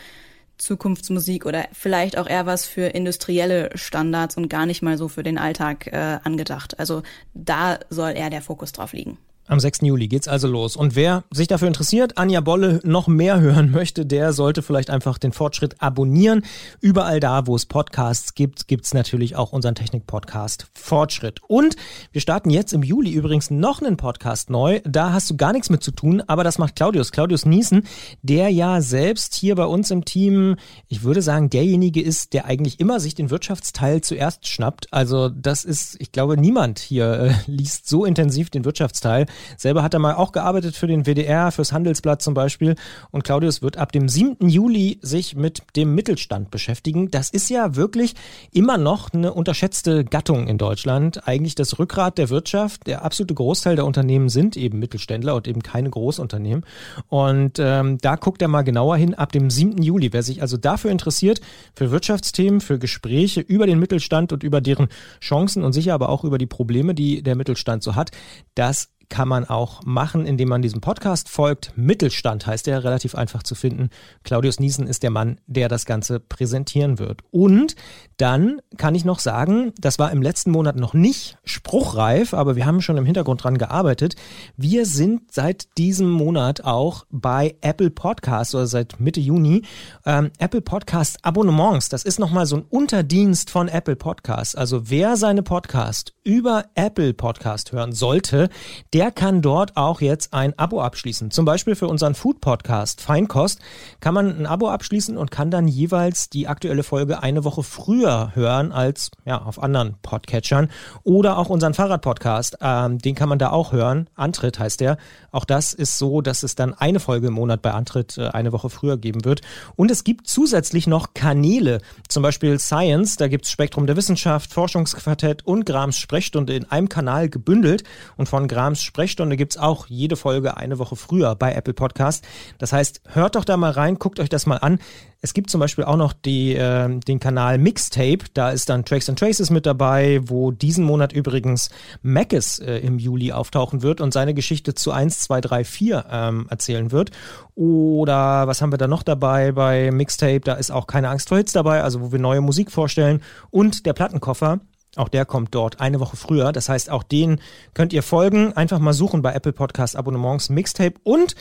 Zukunftsmusik 0.62 1.44
oder 1.44 1.66
vielleicht 1.72 2.16
auch 2.16 2.28
eher 2.28 2.46
was 2.46 2.66
für 2.66 2.86
industrielle 2.86 3.70
Standards 3.74 4.36
und 4.36 4.48
gar 4.48 4.64
nicht 4.64 4.80
mal 4.80 4.96
so 4.96 5.08
für 5.08 5.24
den 5.24 5.36
Alltag 5.36 5.88
äh, 5.88 6.18
angedacht. 6.22 6.78
Also 6.78 7.02
da 7.34 7.80
soll 7.90 8.12
eher 8.12 8.30
der 8.30 8.42
Fokus 8.42 8.70
drauf 8.70 8.92
liegen. 8.92 9.18
Am 9.48 9.58
6. 9.58 9.80
Juli 9.82 10.06
geht's 10.06 10.28
also 10.28 10.46
los. 10.46 10.76
Und 10.76 10.94
wer 10.94 11.24
sich 11.32 11.48
dafür 11.48 11.66
interessiert, 11.66 12.16
Anja 12.16 12.40
Bolle 12.40 12.80
noch 12.84 13.08
mehr 13.08 13.40
hören 13.40 13.72
möchte, 13.72 14.06
der 14.06 14.32
sollte 14.32 14.62
vielleicht 14.62 14.88
einfach 14.88 15.18
den 15.18 15.32
Fortschritt 15.32 15.82
abonnieren. 15.82 16.44
Überall 16.80 17.18
da, 17.18 17.48
wo 17.48 17.56
es 17.56 17.66
Podcasts 17.66 18.34
gibt, 18.34 18.68
gibt's 18.68 18.94
natürlich 18.94 19.34
auch 19.34 19.52
unseren 19.52 19.74
Technik-Podcast 19.74 20.68
Fortschritt. 20.74 21.40
Und 21.48 21.74
wir 22.12 22.20
starten 22.20 22.50
jetzt 22.50 22.72
im 22.72 22.84
Juli 22.84 23.10
übrigens 23.10 23.50
noch 23.50 23.82
einen 23.82 23.96
Podcast 23.96 24.48
neu. 24.48 24.80
Da 24.84 25.12
hast 25.12 25.28
du 25.28 25.36
gar 25.36 25.52
nichts 25.52 25.70
mit 25.70 25.82
zu 25.82 25.90
tun, 25.90 26.22
aber 26.28 26.44
das 26.44 26.58
macht 26.58 26.76
Claudius. 26.76 27.10
Claudius 27.10 27.44
Niesen, 27.44 27.82
der 28.22 28.48
ja 28.48 28.80
selbst 28.80 29.34
hier 29.34 29.56
bei 29.56 29.66
uns 29.66 29.90
im 29.90 30.04
Team, 30.04 30.54
ich 30.86 31.02
würde 31.02 31.20
sagen, 31.20 31.50
derjenige 31.50 32.00
ist, 32.00 32.32
der 32.32 32.44
eigentlich 32.44 32.78
immer 32.78 33.00
sich 33.00 33.16
den 33.16 33.30
Wirtschaftsteil 33.30 34.02
zuerst 34.02 34.46
schnappt. 34.46 34.86
Also 34.92 35.28
das 35.28 35.64
ist, 35.64 35.96
ich 35.98 36.12
glaube, 36.12 36.36
niemand 36.36 36.78
hier 36.78 37.12
äh, 37.12 37.34
liest 37.46 37.88
so 37.88 38.04
intensiv 38.04 38.48
den 38.48 38.64
Wirtschaftsteil. 38.64 39.26
Selber 39.56 39.82
hat 39.82 39.94
er 39.94 40.00
mal 40.00 40.14
auch 40.14 40.32
gearbeitet 40.32 40.76
für 40.76 40.86
den 40.86 41.04
WDR, 41.04 41.52
fürs 41.52 41.72
Handelsblatt 41.72 42.22
zum 42.22 42.34
Beispiel. 42.34 42.74
Und 43.10 43.24
Claudius 43.24 43.62
wird 43.62 43.76
ab 43.76 43.92
dem 43.92 44.08
7. 44.08 44.48
Juli 44.48 44.98
sich 45.02 45.36
mit 45.36 45.62
dem 45.76 45.94
Mittelstand 45.94 46.50
beschäftigen. 46.50 47.10
Das 47.10 47.30
ist 47.30 47.48
ja 47.50 47.76
wirklich 47.76 48.14
immer 48.52 48.78
noch 48.78 49.12
eine 49.12 49.32
unterschätzte 49.32 50.04
Gattung 50.04 50.46
in 50.46 50.58
Deutschland. 50.58 51.26
Eigentlich 51.26 51.54
das 51.54 51.78
Rückgrat 51.78 52.18
der 52.18 52.30
Wirtschaft. 52.30 52.86
Der 52.86 53.04
absolute 53.04 53.34
Großteil 53.34 53.76
der 53.76 53.86
Unternehmen 53.86 54.28
sind 54.28 54.56
eben 54.56 54.78
Mittelständler 54.78 55.34
und 55.34 55.48
eben 55.48 55.62
keine 55.62 55.90
Großunternehmen. 55.90 56.64
Und 57.08 57.58
ähm, 57.58 57.98
da 57.98 58.16
guckt 58.16 58.42
er 58.42 58.48
mal 58.48 58.62
genauer 58.62 58.96
hin 58.96 59.14
ab 59.14 59.32
dem 59.32 59.50
7. 59.50 59.82
Juli. 59.82 60.12
Wer 60.12 60.22
sich 60.22 60.42
also 60.42 60.56
dafür 60.56 60.90
interessiert, 60.90 61.40
für 61.74 61.90
Wirtschaftsthemen, 61.90 62.60
für 62.60 62.78
Gespräche 62.78 63.40
über 63.40 63.66
den 63.66 63.78
Mittelstand 63.78 64.32
und 64.32 64.42
über 64.42 64.60
deren 64.60 64.88
Chancen 65.20 65.62
und 65.64 65.72
sicher 65.72 65.94
aber 65.94 66.08
auch 66.08 66.24
über 66.24 66.38
die 66.38 66.46
Probleme, 66.46 66.94
die 66.94 67.22
der 67.22 67.36
Mittelstand 67.36 67.82
so 67.82 67.94
hat, 67.94 68.10
das 68.54 68.91
kann 69.12 69.28
man 69.28 69.44
auch 69.44 69.82
machen, 69.84 70.24
indem 70.24 70.48
man 70.48 70.62
diesem 70.62 70.80
Podcast 70.80 71.28
folgt. 71.28 71.72
Mittelstand 71.76 72.46
heißt 72.46 72.66
er, 72.66 72.82
relativ 72.82 73.14
einfach 73.14 73.42
zu 73.42 73.54
finden. 73.54 73.90
Claudius 74.24 74.58
Niesen 74.58 74.86
ist 74.86 75.02
der 75.02 75.10
Mann, 75.10 75.38
der 75.46 75.68
das 75.68 75.84
Ganze 75.84 76.18
präsentieren 76.18 76.98
wird. 76.98 77.20
Und 77.30 77.76
dann 78.16 78.62
kann 78.78 78.94
ich 78.94 79.04
noch 79.04 79.18
sagen, 79.18 79.72
das 79.78 79.98
war 79.98 80.12
im 80.12 80.22
letzten 80.22 80.50
Monat 80.50 80.76
noch 80.76 80.94
nicht 80.94 81.36
spruchreif, 81.44 82.32
aber 82.32 82.56
wir 82.56 82.64
haben 82.64 82.80
schon 82.80 82.96
im 82.96 83.04
Hintergrund 83.04 83.44
dran 83.44 83.58
gearbeitet. 83.58 84.14
Wir 84.56 84.86
sind 84.86 85.30
seit 85.30 85.76
diesem 85.76 86.08
Monat 86.08 86.64
auch 86.64 87.04
bei 87.10 87.54
Apple 87.60 87.90
Podcasts 87.90 88.54
oder 88.54 88.66
seit 88.66 88.98
Mitte 88.98 89.20
Juni. 89.20 89.62
Ähm, 90.06 90.30
Apple 90.38 90.62
Podcast 90.62 91.18
Abonnements, 91.22 91.90
das 91.90 92.04
ist 92.04 92.18
nochmal 92.18 92.46
so 92.46 92.56
ein 92.56 92.64
Unterdienst 92.70 93.50
von 93.50 93.68
Apple 93.68 93.96
Podcasts. 93.96 94.54
Also 94.54 94.88
wer 94.88 95.18
seine 95.18 95.42
Podcast 95.42 96.14
über 96.24 96.64
Apple 96.76 97.12
Podcast 97.12 97.72
hören 97.72 97.92
sollte, 97.92 98.48
der 98.94 99.01
der 99.02 99.10
kann 99.10 99.42
dort 99.42 99.76
auch 99.76 100.00
jetzt 100.00 100.32
ein 100.32 100.56
Abo 100.60 100.80
abschließen. 100.80 101.32
Zum 101.32 101.44
Beispiel 101.44 101.74
für 101.74 101.88
unseren 101.88 102.14
Food 102.14 102.40
Podcast 102.40 103.00
Feinkost 103.00 103.58
kann 103.98 104.14
man 104.14 104.38
ein 104.38 104.46
Abo 104.46 104.68
abschließen 104.68 105.16
und 105.16 105.32
kann 105.32 105.50
dann 105.50 105.66
jeweils 105.66 106.30
die 106.30 106.46
aktuelle 106.46 106.84
Folge 106.84 107.20
eine 107.20 107.42
Woche 107.42 107.64
früher 107.64 108.30
hören 108.36 108.70
als 108.70 109.10
ja 109.24 109.42
auf 109.42 109.60
anderen 109.60 109.96
Podcatchern 110.02 110.70
oder 111.02 111.36
auch 111.36 111.48
unseren 111.48 111.74
Fahrradpodcast. 111.74 112.58
Ähm, 112.60 112.98
den 112.98 113.16
kann 113.16 113.28
man 113.28 113.40
da 113.40 113.50
auch 113.50 113.72
hören. 113.72 114.08
Antritt 114.14 114.60
heißt 114.60 114.78
der. 114.78 114.98
Auch 115.32 115.46
das 115.46 115.72
ist 115.72 115.98
so, 115.98 116.20
dass 116.20 116.44
es 116.44 116.54
dann 116.54 116.72
eine 116.72 117.00
Folge 117.00 117.26
im 117.26 117.32
Monat 117.32 117.60
bei 117.60 117.72
Antritt 117.72 118.18
äh, 118.18 118.28
eine 118.28 118.52
Woche 118.52 118.70
früher 118.70 118.98
geben 118.98 119.24
wird. 119.24 119.40
Und 119.74 119.90
es 119.90 120.04
gibt 120.04 120.28
zusätzlich 120.28 120.86
noch 120.86 121.12
Kanäle, 121.12 121.80
zum 122.06 122.22
Beispiel 122.22 122.56
Science. 122.60 123.16
Da 123.16 123.26
gibt 123.26 123.46
es 123.46 123.50
Spektrum 123.50 123.88
der 123.88 123.96
Wissenschaft, 123.96 124.52
Forschungsquartett 124.52 125.44
und 125.44 125.66
Grams 125.66 125.98
Sprechstunde 125.98 126.54
in 126.54 126.70
einem 126.70 126.88
Kanal 126.88 127.28
gebündelt. 127.28 127.82
Und 128.16 128.28
von 128.28 128.46
Grams 128.46 128.91
Sprechstunde 128.92 129.38
gibt's 129.38 129.56
auch 129.56 129.86
jede 129.86 130.16
Folge 130.16 130.58
eine 130.58 130.78
Woche 130.78 130.96
früher 130.96 131.34
bei 131.34 131.54
Apple 131.54 131.72
Podcast. 131.72 132.26
Das 132.58 132.74
heißt, 132.74 133.00
hört 133.08 133.36
doch 133.36 133.46
da 133.46 133.56
mal 133.56 133.70
rein, 133.70 133.98
guckt 133.98 134.20
euch 134.20 134.28
das 134.28 134.44
mal 134.44 134.58
an. 134.58 134.80
Es 135.22 135.32
gibt 135.32 135.48
zum 135.48 135.60
Beispiel 135.60 135.84
auch 135.84 135.96
noch 135.96 136.12
die, 136.12 136.54
äh, 136.54 137.00
den 137.00 137.18
Kanal 137.18 137.56
Mixtape. 137.56 138.18
Da 138.34 138.50
ist 138.50 138.68
dann 138.68 138.84
Tracks 138.84 139.08
and 139.08 139.18
Traces 139.18 139.48
mit 139.48 139.64
dabei, 139.64 140.20
wo 140.24 140.50
diesen 140.50 140.84
Monat 140.84 141.14
übrigens 141.14 141.70
Mackes 142.02 142.58
äh, 142.58 142.80
im 142.80 142.98
Juli 142.98 143.32
auftauchen 143.32 143.80
wird 143.80 144.02
und 144.02 144.12
seine 144.12 144.34
Geschichte 144.34 144.74
zu 144.74 144.92
1, 144.92 145.20
2, 145.20 145.40
3, 145.40 145.64
4 145.64 146.04
ähm, 146.10 146.46
erzählen 146.50 146.92
wird. 146.92 147.12
Oder 147.54 148.46
was 148.46 148.60
haben 148.60 148.74
wir 148.74 148.78
da 148.78 148.88
noch 148.88 149.04
dabei 149.04 149.52
bei 149.52 149.90
Mixtape? 149.90 150.40
Da 150.40 150.52
ist 150.52 150.70
auch 150.70 150.86
keine 150.86 151.08
Angst 151.08 151.30
vor 151.30 151.38
Hits 151.38 151.54
dabei, 151.54 151.82
also 151.82 152.02
wo 152.02 152.12
wir 152.12 152.18
neue 152.18 152.42
Musik 152.42 152.70
vorstellen. 152.70 153.22
Und 153.50 153.86
der 153.86 153.94
Plattenkoffer. 153.94 154.60
Auch 154.96 155.08
der 155.08 155.24
kommt 155.24 155.54
dort 155.54 155.80
eine 155.80 156.00
Woche 156.00 156.16
früher. 156.16 156.52
Das 156.52 156.68
heißt, 156.68 156.90
auch 156.90 157.02
den 157.02 157.40
könnt 157.74 157.92
ihr 157.92 158.02
folgen. 158.02 158.52
Einfach 158.52 158.78
mal 158.78 158.92
suchen 158.92 159.22
bei 159.22 159.32
Apple 159.32 159.52
Podcast 159.52 159.96
Abonnements 159.96 160.50
Mixtape. 160.50 160.94
Und 161.02 161.34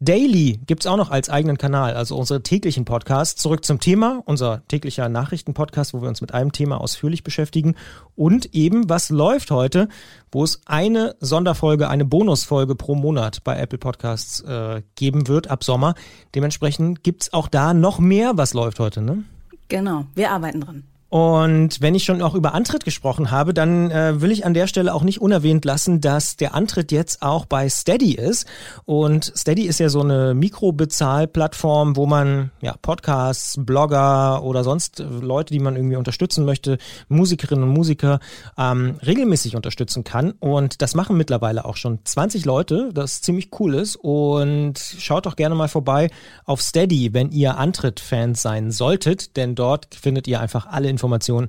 Daily 0.00 0.60
gibt's 0.64 0.86
auch 0.86 0.96
noch 0.96 1.10
als 1.10 1.28
eigenen 1.28 1.58
Kanal, 1.58 1.94
also 1.94 2.16
unsere 2.16 2.40
täglichen 2.40 2.84
Podcasts. 2.84 3.42
Zurück 3.42 3.64
zum 3.64 3.80
Thema, 3.80 4.22
unser 4.26 4.62
täglicher 4.68 5.08
Nachrichtenpodcast, 5.08 5.92
wo 5.92 6.02
wir 6.02 6.08
uns 6.08 6.20
mit 6.20 6.32
einem 6.32 6.52
Thema 6.52 6.80
ausführlich 6.80 7.24
beschäftigen. 7.24 7.74
Und 8.14 8.54
eben, 8.54 8.88
was 8.88 9.10
läuft 9.10 9.50
heute, 9.50 9.88
wo 10.30 10.44
es 10.44 10.60
eine 10.66 11.16
Sonderfolge, 11.18 11.88
eine 11.88 12.04
Bonusfolge 12.04 12.76
pro 12.76 12.94
Monat 12.94 13.42
bei 13.42 13.58
Apple 13.58 13.78
Podcasts 13.78 14.40
äh, 14.42 14.82
geben 14.94 15.26
wird 15.26 15.48
ab 15.50 15.64
Sommer. 15.64 15.94
Dementsprechend 16.32 17.02
gibt's 17.02 17.32
auch 17.32 17.48
da 17.48 17.74
noch 17.74 17.98
mehr, 17.98 18.36
was 18.36 18.54
läuft 18.54 18.78
heute, 18.78 19.02
ne? 19.02 19.24
Genau, 19.66 20.04
wir 20.14 20.30
arbeiten 20.30 20.60
dran. 20.60 20.84
Und 21.10 21.80
wenn 21.80 21.94
ich 21.94 22.04
schon 22.04 22.20
auch 22.20 22.34
über 22.34 22.52
Antritt 22.52 22.84
gesprochen 22.84 23.30
habe, 23.30 23.54
dann 23.54 23.90
äh, 23.90 24.20
will 24.20 24.30
ich 24.30 24.44
an 24.44 24.52
der 24.52 24.66
Stelle 24.66 24.92
auch 24.92 25.02
nicht 25.02 25.22
unerwähnt 25.22 25.64
lassen, 25.64 26.02
dass 26.02 26.36
der 26.36 26.54
Antritt 26.54 26.92
jetzt 26.92 27.22
auch 27.22 27.46
bei 27.46 27.68
Steady 27.70 28.12
ist. 28.12 28.46
Und 28.84 29.32
Steady 29.34 29.62
ist 29.62 29.80
ja 29.80 29.88
so 29.88 30.00
eine 30.00 30.34
Mikrobezahlplattform, 30.34 31.96
wo 31.96 32.04
man 32.04 32.50
ja 32.60 32.74
Podcasts, 32.82 33.56
Blogger 33.58 34.42
oder 34.42 34.64
sonst 34.64 34.98
Leute, 34.98 35.54
die 35.54 35.60
man 35.60 35.76
irgendwie 35.76 35.96
unterstützen 35.96 36.44
möchte, 36.44 36.76
Musikerinnen 37.08 37.64
und 37.64 37.70
Musiker, 37.70 38.20
ähm, 38.58 38.96
regelmäßig 39.04 39.56
unterstützen 39.56 40.04
kann. 40.04 40.32
Und 40.32 40.82
das 40.82 40.94
machen 40.94 41.16
mittlerweile 41.16 41.64
auch 41.64 41.76
schon 41.76 42.00
20 42.04 42.44
Leute, 42.44 42.90
das 42.92 43.22
ziemlich 43.22 43.48
cool 43.58 43.74
ist. 43.76 43.96
Und 43.96 44.78
schaut 44.98 45.24
doch 45.24 45.36
gerne 45.36 45.54
mal 45.54 45.68
vorbei 45.68 46.10
auf 46.44 46.60
Steady, 46.60 47.14
wenn 47.14 47.30
ihr 47.30 47.56
Antritt-Fans 47.56 48.42
sein 48.42 48.70
solltet, 48.70 49.38
denn 49.38 49.54
dort 49.54 49.94
findet 49.94 50.28
ihr 50.28 50.40
einfach 50.40 50.66
alle 50.66 50.97
Informationen, 50.98 51.48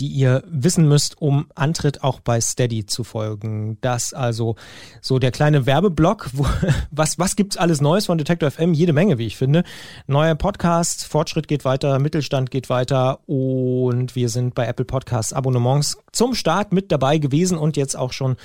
die 0.00 0.08
ihr 0.08 0.42
wissen 0.46 0.88
müsst, 0.88 1.20
um 1.20 1.46
Antritt 1.54 2.02
auch 2.02 2.20
bei 2.20 2.40
Steady 2.40 2.86
zu 2.86 3.04
folgen. 3.04 3.78
Das 3.80 4.12
also 4.12 4.56
so 5.00 5.18
der 5.18 5.30
kleine 5.30 5.66
Werbeblock. 5.66 6.30
Wo, 6.32 6.46
was, 6.90 7.18
was 7.18 7.36
gibt's 7.36 7.56
alles 7.56 7.80
Neues 7.80 8.06
von 8.06 8.18
Detector 8.18 8.50
FM? 8.50 8.74
Jede 8.74 8.92
Menge, 8.92 9.18
wie 9.18 9.26
ich 9.26 9.36
finde. 9.36 9.64
Neue 10.06 10.36
Podcasts, 10.36 11.04
Fortschritt 11.04 11.48
geht 11.48 11.64
weiter, 11.64 11.98
Mittelstand 11.98 12.50
geht 12.50 12.70
weiter 12.70 13.20
und 13.28 14.16
wir 14.16 14.28
sind 14.28 14.54
bei 14.54 14.66
Apple 14.66 14.84
Podcasts 14.84 15.32
Abonnements 15.32 15.98
zum 16.12 16.34
Start 16.34 16.72
mit 16.72 16.90
dabei 16.92 17.18
gewesen 17.18 17.58
und 17.58 17.76
jetzt 17.76 17.96
auch 17.96 18.12
schon 18.12 18.36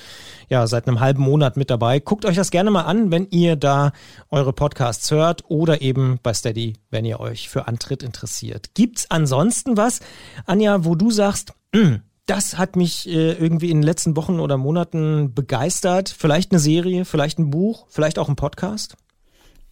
ja 0.48 0.66
seit 0.66 0.86
einem 0.86 1.00
halben 1.00 1.22
Monat 1.22 1.56
mit 1.56 1.70
dabei. 1.70 2.00
Guckt 2.00 2.24
euch 2.24 2.36
das 2.36 2.50
gerne 2.50 2.70
mal 2.70 2.82
an, 2.82 3.10
wenn 3.10 3.26
ihr 3.30 3.56
da 3.56 3.92
eure 4.30 4.52
Podcasts 4.52 5.10
hört 5.10 5.44
oder 5.48 5.80
eben 5.82 6.18
bei 6.22 6.34
Steady, 6.34 6.74
wenn 6.90 7.04
ihr 7.04 7.20
euch 7.20 7.48
für 7.48 7.66
Antritt 7.66 8.02
interessiert. 8.02 8.74
Gibt's 8.74 9.10
ansonsten 9.10 9.76
was, 9.76 10.00
Anja, 10.44 10.84
wo 10.84 10.94
du 10.94 11.10
sagst, 11.10 11.54
das 12.26 12.58
hat 12.58 12.76
mich 12.76 13.08
äh, 13.08 13.32
irgendwie 13.32 13.70
in 13.70 13.78
den 13.78 13.82
letzten 13.82 14.16
Wochen 14.16 14.40
oder 14.40 14.56
Monaten 14.56 15.34
begeistert. 15.34 16.08
Vielleicht 16.08 16.52
eine 16.52 16.58
Serie, 16.58 17.04
vielleicht 17.04 17.38
ein 17.38 17.50
Buch, 17.50 17.86
vielleicht 17.88 18.18
auch 18.18 18.28
ein 18.28 18.36
Podcast? 18.36 18.96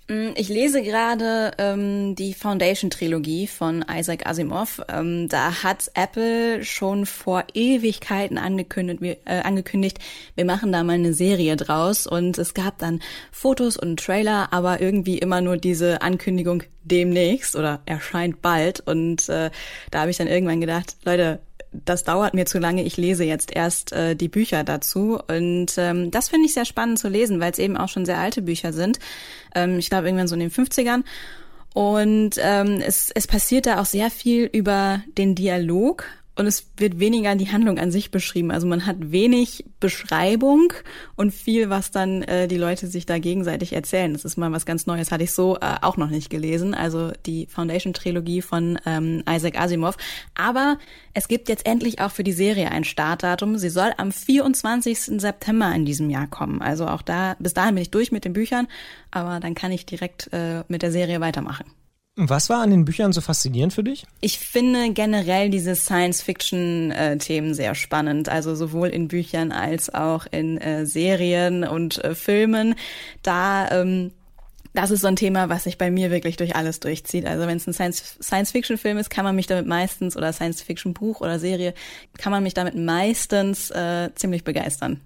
Mm, 0.09 0.31
ich 0.35 0.49
lese 0.49 0.83
gerade 0.83 1.53
ähm, 1.59 2.15
die 2.17 2.35
Foundation-Trilogie 2.35 3.47
von 3.47 3.85
Isaac 3.91 4.27
Asimov. 4.27 4.81
Ähm, 4.89 5.29
da 5.29 5.63
hat 5.63 5.91
Apple 5.95 6.65
schon 6.65 7.07
vor 7.07 7.45
Ewigkeiten 7.55 8.39
angekündigt, 8.39 9.01
wir, 9.01 9.17
äh, 9.25 9.43
angekündigt, 9.43 9.99
wir 10.35 10.45
machen 10.45 10.73
da 10.73 10.83
mal 10.83 10.95
eine 10.95 11.15
Serie 11.15 11.57
draus. 11.57 12.07
Und 12.07 12.39
es 12.39 12.55
gab 12.55 12.79
dann 12.79 13.01
Fotos 13.31 13.77
und 13.77 14.01
Trailer, 14.01 14.53
aber 14.53 14.81
irgendwie 14.81 15.19
immer 15.19 15.41
nur 15.41 15.57
diese 15.57 16.03
Ankündigung 16.03 16.65
demnächst 16.85 17.55
oder 17.55 17.81
erscheint 17.87 18.43
bald. 18.43 18.81
Und 18.81 19.29
äh, 19.29 19.51
da 19.91 20.01
habe 20.01 20.11
ich 20.11 20.17
dann 20.17 20.27
irgendwann 20.27 20.61
gedacht, 20.61 20.97
Leute, 21.05 21.41
das 21.73 22.05
dauert 22.05 22.35
mir 22.35 22.47
zu 22.47 22.59
lange, 22.59 22.85
ich 22.85 22.97
lese 22.97 23.25
jetzt 23.25 23.55
erst 23.55 23.93
äh, 23.93 24.15
die 24.15 24.29
Bücher 24.29 24.65
dazu. 24.65 25.19
Und 25.29 25.75
ähm, 25.77 26.11
das 26.11 26.29
finde 26.29 26.47
ich 26.47 26.55
sehr 26.55 26.65
spannend 26.65 26.99
zu 26.99 27.09
lesen, 27.09 27.41
weil 27.41 27.53
es 27.53 27.59
eben 27.59 27.77
auch 27.77 27.89
schon 27.89 28.05
sehr 28.05 28.19
alte 28.19 28.43
Bücher 28.43 28.73
sind. 28.73 28.99
Ähm, 29.55 29.79
ich 29.79 29.89
glaube, 29.89 30.07
irgendwann 30.07 30.29
so 30.29 30.35
in 30.35 30.41
den 30.41 30.51
50ern. 30.51 31.05
Und 31.75 32.33
ähm, 32.39 32.83
es, 32.87 33.11
es 33.15 33.27
passiert 33.27 33.67
da 33.67 33.81
auch 33.81 33.87
sehr 33.87 34.11
viel 34.11 34.45
über 34.45 35.03
den 35.17 35.35
Dialog 35.35 36.05
und 36.35 36.47
es 36.47 36.71
wird 36.79 36.99
weniger 36.99 37.35
die 37.35 37.53
Handlung 37.53 37.79
an 37.79 37.91
sich 37.91 38.11
beschrieben. 38.11 38.51
Also 38.51 38.67
man 38.67 38.87
hat 38.87 38.97
wenig 39.13 39.67
Beschreibung 39.81 40.73
und 41.15 41.33
viel, 41.33 41.69
was 41.69 41.91
dann 41.91 42.23
äh, 42.23 42.49
die 42.49 42.57
Leute 42.57 42.87
sich 42.87 43.05
da 43.05 43.19
gegenseitig 43.19 43.75
erzählen. 43.75 44.15
Das 44.15 44.25
ist 44.25 44.39
mal 44.39 44.51
was 44.51 44.65
ganz 44.65 44.87
Neues, 44.87 45.13
hatte 45.13 45.25
ich 45.25 45.33
so 45.33 45.57
äh, 45.57 45.75
auch 45.83 45.99
noch 45.99 46.09
nicht 46.09 46.31
gelesen. 46.31 46.75
Also 46.75 47.13
die 47.27 47.47
Foundation-Trilogie 47.47 48.41
von 48.41 48.79
ähm, 48.87 49.23
Isaac 49.29 49.61
Asimov. 49.61 49.99
Aber 50.35 50.79
es 51.13 51.29
gibt 51.29 51.51
jetzt 51.51 51.67
endlich 51.67 52.01
auch 52.01 52.11
für 52.11 52.25
die 52.25 52.33
Serie 52.33 52.71
ein 52.71 52.85
Startdatum. 52.85 53.59
Sie 53.59 53.69
soll 53.69 53.93
am 53.99 54.11
24. 54.11 54.99
September 55.21 55.71
in 55.75 55.85
diesem 55.85 56.09
Jahr 56.09 56.29
kommen. 56.29 56.63
Also 56.63 56.87
auch 56.87 57.03
da, 57.03 57.37
bis 57.41 57.53
dahin 57.53 57.75
bin 57.75 57.83
ich 57.83 57.91
durch 57.91 58.11
mit 58.11 58.25
den 58.25 58.33
Büchern, 58.33 58.69
aber 59.11 59.39
dann 59.39 59.55
kann 59.55 59.71
ich 59.71 59.85
direkt 59.85 60.31
äh, 60.33 60.65
mit 60.69 60.81
der 60.81 60.93
Serie 60.93 61.21
weitermachen. 61.21 61.67
Was 62.15 62.51
war 62.51 62.61
an 62.61 62.71
den 62.71 62.85
Büchern 62.85 63.13
so 63.13 63.23
faszinierend 63.23 63.73
für 63.73 63.85
dich? 63.85 64.05
Ich 64.21 64.39
finde 64.39 64.93
generell 64.93 65.49
diese 65.49 65.75
Science-Fiction-Themen 65.75 67.55
sehr 67.55 67.75
spannend, 67.75 68.29
also 68.29 68.55
sowohl 68.55 68.89
in 68.89 69.09
Büchern 69.09 69.51
als 69.51 69.93
auch 69.95 70.27
in 70.31 70.59
äh, 70.59 70.85
Serien 70.85 71.65
und 71.65 72.05
äh, 72.05 72.15
Filmen. 72.15 72.75
Da 73.23 73.71
ähm, 73.71 74.13
das 74.75 74.91
ist 74.91 75.03
so 75.03 75.09
ein 75.09 75.17
Thema, 75.17 75.49
was 75.49 75.65
sich 75.65 75.77
bei 75.77 75.91
mir 75.91 76.11
wirklich 76.11 76.37
durch 76.37 76.57
alles 76.57 76.81
durchzieht. 76.81 77.27
Also 77.27 77.47
wenn 77.47 77.59
es 77.59 77.67
ein 77.67 77.75
Science-Fiction-Film 77.75 78.97
ist, 78.99 79.11
kann 79.11 79.25
man 79.25 79.37
mich 79.37 79.47
damit 79.47 79.67
meistens, 79.67 80.17
oder 80.17 80.33
Science-Fiction-Buch 80.33 81.21
oder 81.21 81.39
Serie, 81.39 81.75
kann 82.17 82.33
man 82.33 82.43
mich 82.43 82.55
damit 82.55 82.75
meistens 82.75 83.71
äh, 83.71 84.11
ziemlich 84.15 84.45
begeistern. 84.45 85.01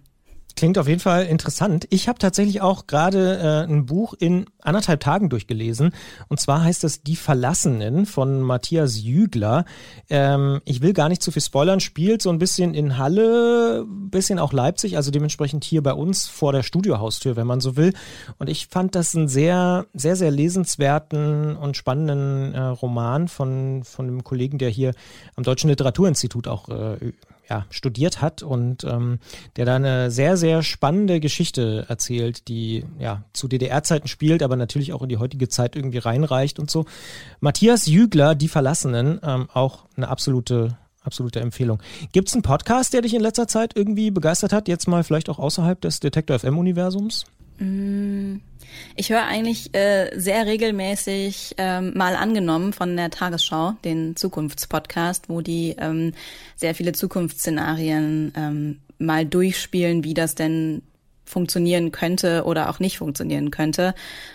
Klingt 0.56 0.78
auf 0.78 0.88
jeden 0.88 1.00
Fall 1.00 1.26
interessant. 1.26 1.86
Ich 1.90 2.08
habe 2.08 2.18
tatsächlich 2.18 2.62
auch 2.62 2.86
gerade 2.86 3.38
äh, 3.38 3.70
ein 3.70 3.84
Buch 3.84 4.14
in 4.18 4.46
anderthalb 4.62 5.00
Tagen 5.00 5.28
durchgelesen. 5.28 5.92
Und 6.28 6.40
zwar 6.40 6.64
heißt 6.64 6.82
es 6.84 7.02
Die 7.02 7.16
Verlassenen 7.16 8.06
von 8.06 8.40
Matthias 8.40 9.02
Jügler. 9.02 9.66
Ähm, 10.08 10.62
ich 10.64 10.80
will 10.80 10.94
gar 10.94 11.10
nicht 11.10 11.22
zu 11.22 11.30
viel 11.30 11.42
spoilern. 11.42 11.80
Spielt 11.80 12.22
so 12.22 12.30
ein 12.30 12.38
bisschen 12.38 12.72
in 12.72 12.96
Halle, 12.96 13.84
bisschen 13.86 14.38
auch 14.38 14.54
Leipzig, 14.54 14.96
also 14.96 15.10
dementsprechend 15.10 15.62
hier 15.62 15.82
bei 15.82 15.92
uns 15.92 16.26
vor 16.26 16.52
der 16.52 16.62
Studiohaustür, 16.62 17.36
wenn 17.36 17.46
man 17.46 17.60
so 17.60 17.76
will. 17.76 17.92
Und 18.38 18.48
ich 18.48 18.68
fand 18.68 18.94
das 18.94 19.14
einen 19.14 19.28
sehr, 19.28 19.84
sehr, 19.92 20.16
sehr 20.16 20.30
lesenswerten 20.30 21.54
und 21.54 21.76
spannenden 21.76 22.54
äh, 22.54 22.60
Roman 22.60 23.28
von, 23.28 23.84
von 23.84 24.06
einem 24.06 24.24
Kollegen, 24.24 24.56
der 24.56 24.70
hier 24.70 24.94
am 25.34 25.44
Deutschen 25.44 25.68
Literaturinstitut 25.68 26.48
auch 26.48 26.70
äh, 26.70 27.12
ja, 27.48 27.66
studiert 27.70 28.20
hat 28.20 28.42
und 28.42 28.84
ähm, 28.84 29.18
der 29.56 29.64
da 29.64 29.76
eine 29.76 30.10
sehr, 30.10 30.36
sehr 30.36 30.62
spannende 30.62 31.20
Geschichte 31.20 31.86
erzählt, 31.88 32.48
die 32.48 32.84
ja 32.98 33.22
zu 33.32 33.48
DDR-Zeiten 33.48 34.08
spielt, 34.08 34.42
aber 34.42 34.56
natürlich 34.56 34.92
auch 34.92 35.02
in 35.02 35.08
die 35.08 35.18
heutige 35.18 35.48
Zeit 35.48 35.76
irgendwie 35.76 35.98
reinreicht 35.98 36.58
und 36.58 36.70
so. 36.70 36.86
Matthias 37.40 37.86
Jügler, 37.86 38.34
Die 38.34 38.48
Verlassenen, 38.48 39.20
ähm, 39.22 39.48
auch 39.52 39.84
eine 39.96 40.08
absolute 40.08 40.76
absolute 41.06 41.38
Empfehlung. 41.38 41.80
Gibt 42.10 42.26
es 42.26 42.34
einen 42.34 42.42
Podcast, 42.42 42.92
der 42.92 43.00
dich 43.00 43.14
in 43.14 43.20
letzter 43.20 43.46
Zeit 43.46 43.76
irgendwie 43.76 44.10
begeistert 44.10 44.52
hat, 44.52 44.66
jetzt 44.66 44.88
mal 44.88 45.04
vielleicht 45.04 45.28
auch 45.28 45.38
außerhalb 45.38 45.80
des 45.80 46.00
Detektor 46.00 46.36
FM-Universums? 46.40 47.26
Mm, 47.58 48.36
ich 48.94 49.10
höre 49.10 49.24
eigentlich 49.24 49.74
äh, 49.74 50.10
sehr 50.18 50.46
regelmäßig 50.46 51.54
ähm, 51.58 51.92
mal 51.94 52.16
angenommen 52.16 52.72
von 52.72 52.96
der 52.96 53.10
Tagesschau, 53.10 53.74
den 53.84 54.16
Zukunftspodcast, 54.16 55.28
wo 55.28 55.40
die 55.40 55.76
ähm, 55.78 56.12
sehr 56.56 56.74
viele 56.74 56.92
Zukunftsszenarien 56.92 58.32
ähm, 58.36 58.80
mal 58.98 59.24
durchspielen, 59.24 60.04
wie 60.04 60.14
das 60.14 60.34
denn 60.34 60.82
funktionieren 61.26 61.90
könnte 61.90 62.44
oder 62.44 62.70
auch 62.70 62.78
nicht 62.78 62.98
funktionieren 62.98 63.50
könnte. 63.50 63.94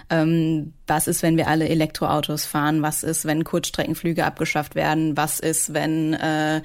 Ähm, 0.09 0.73
was 0.87 1.07
ist, 1.07 1.23
wenn 1.23 1.37
wir 1.37 1.47
alle 1.47 1.69
Elektroautos 1.69 2.45
fahren? 2.45 2.81
Was 2.81 3.03
ist, 3.03 3.25
wenn 3.25 3.45
Kurzstreckenflüge 3.45 4.25
abgeschafft 4.25 4.75
werden? 4.75 5.15
Was 5.15 5.39
ist, 5.39 5.73
wenn 5.73 6.13
äh, 6.13 6.61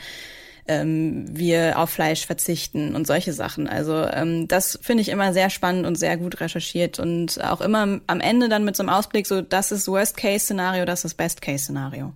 ähm, 0.69 1.27
wir 1.29 1.79
auf 1.79 1.91
Fleisch 1.91 2.27
verzichten 2.27 2.95
und 2.95 3.07
solche 3.07 3.33
Sachen. 3.33 3.69
Also 3.69 3.95
ähm, 3.95 4.49
das 4.49 4.79
finde 4.83 5.03
ich 5.03 5.09
immer 5.09 5.33
sehr 5.33 5.51
spannend 5.51 5.87
und 5.87 5.97
sehr 5.97 6.17
gut 6.17 6.41
recherchiert 6.41 6.99
und 6.99 7.43
auch 7.43 7.61
immer 7.61 8.01
am 8.07 8.21
Ende 8.21 8.49
dann 8.49 8.65
mit 8.65 8.77
so 8.77 8.83
einem 8.83 8.91
Ausblick, 8.91 9.27
so 9.27 9.43
das 9.43 9.73
ist 9.73 9.89
Worst-Case-Szenario, 9.89 10.85
das 10.85 11.05
ist 11.05 11.15
Best-Case-Szenario. 11.15 12.13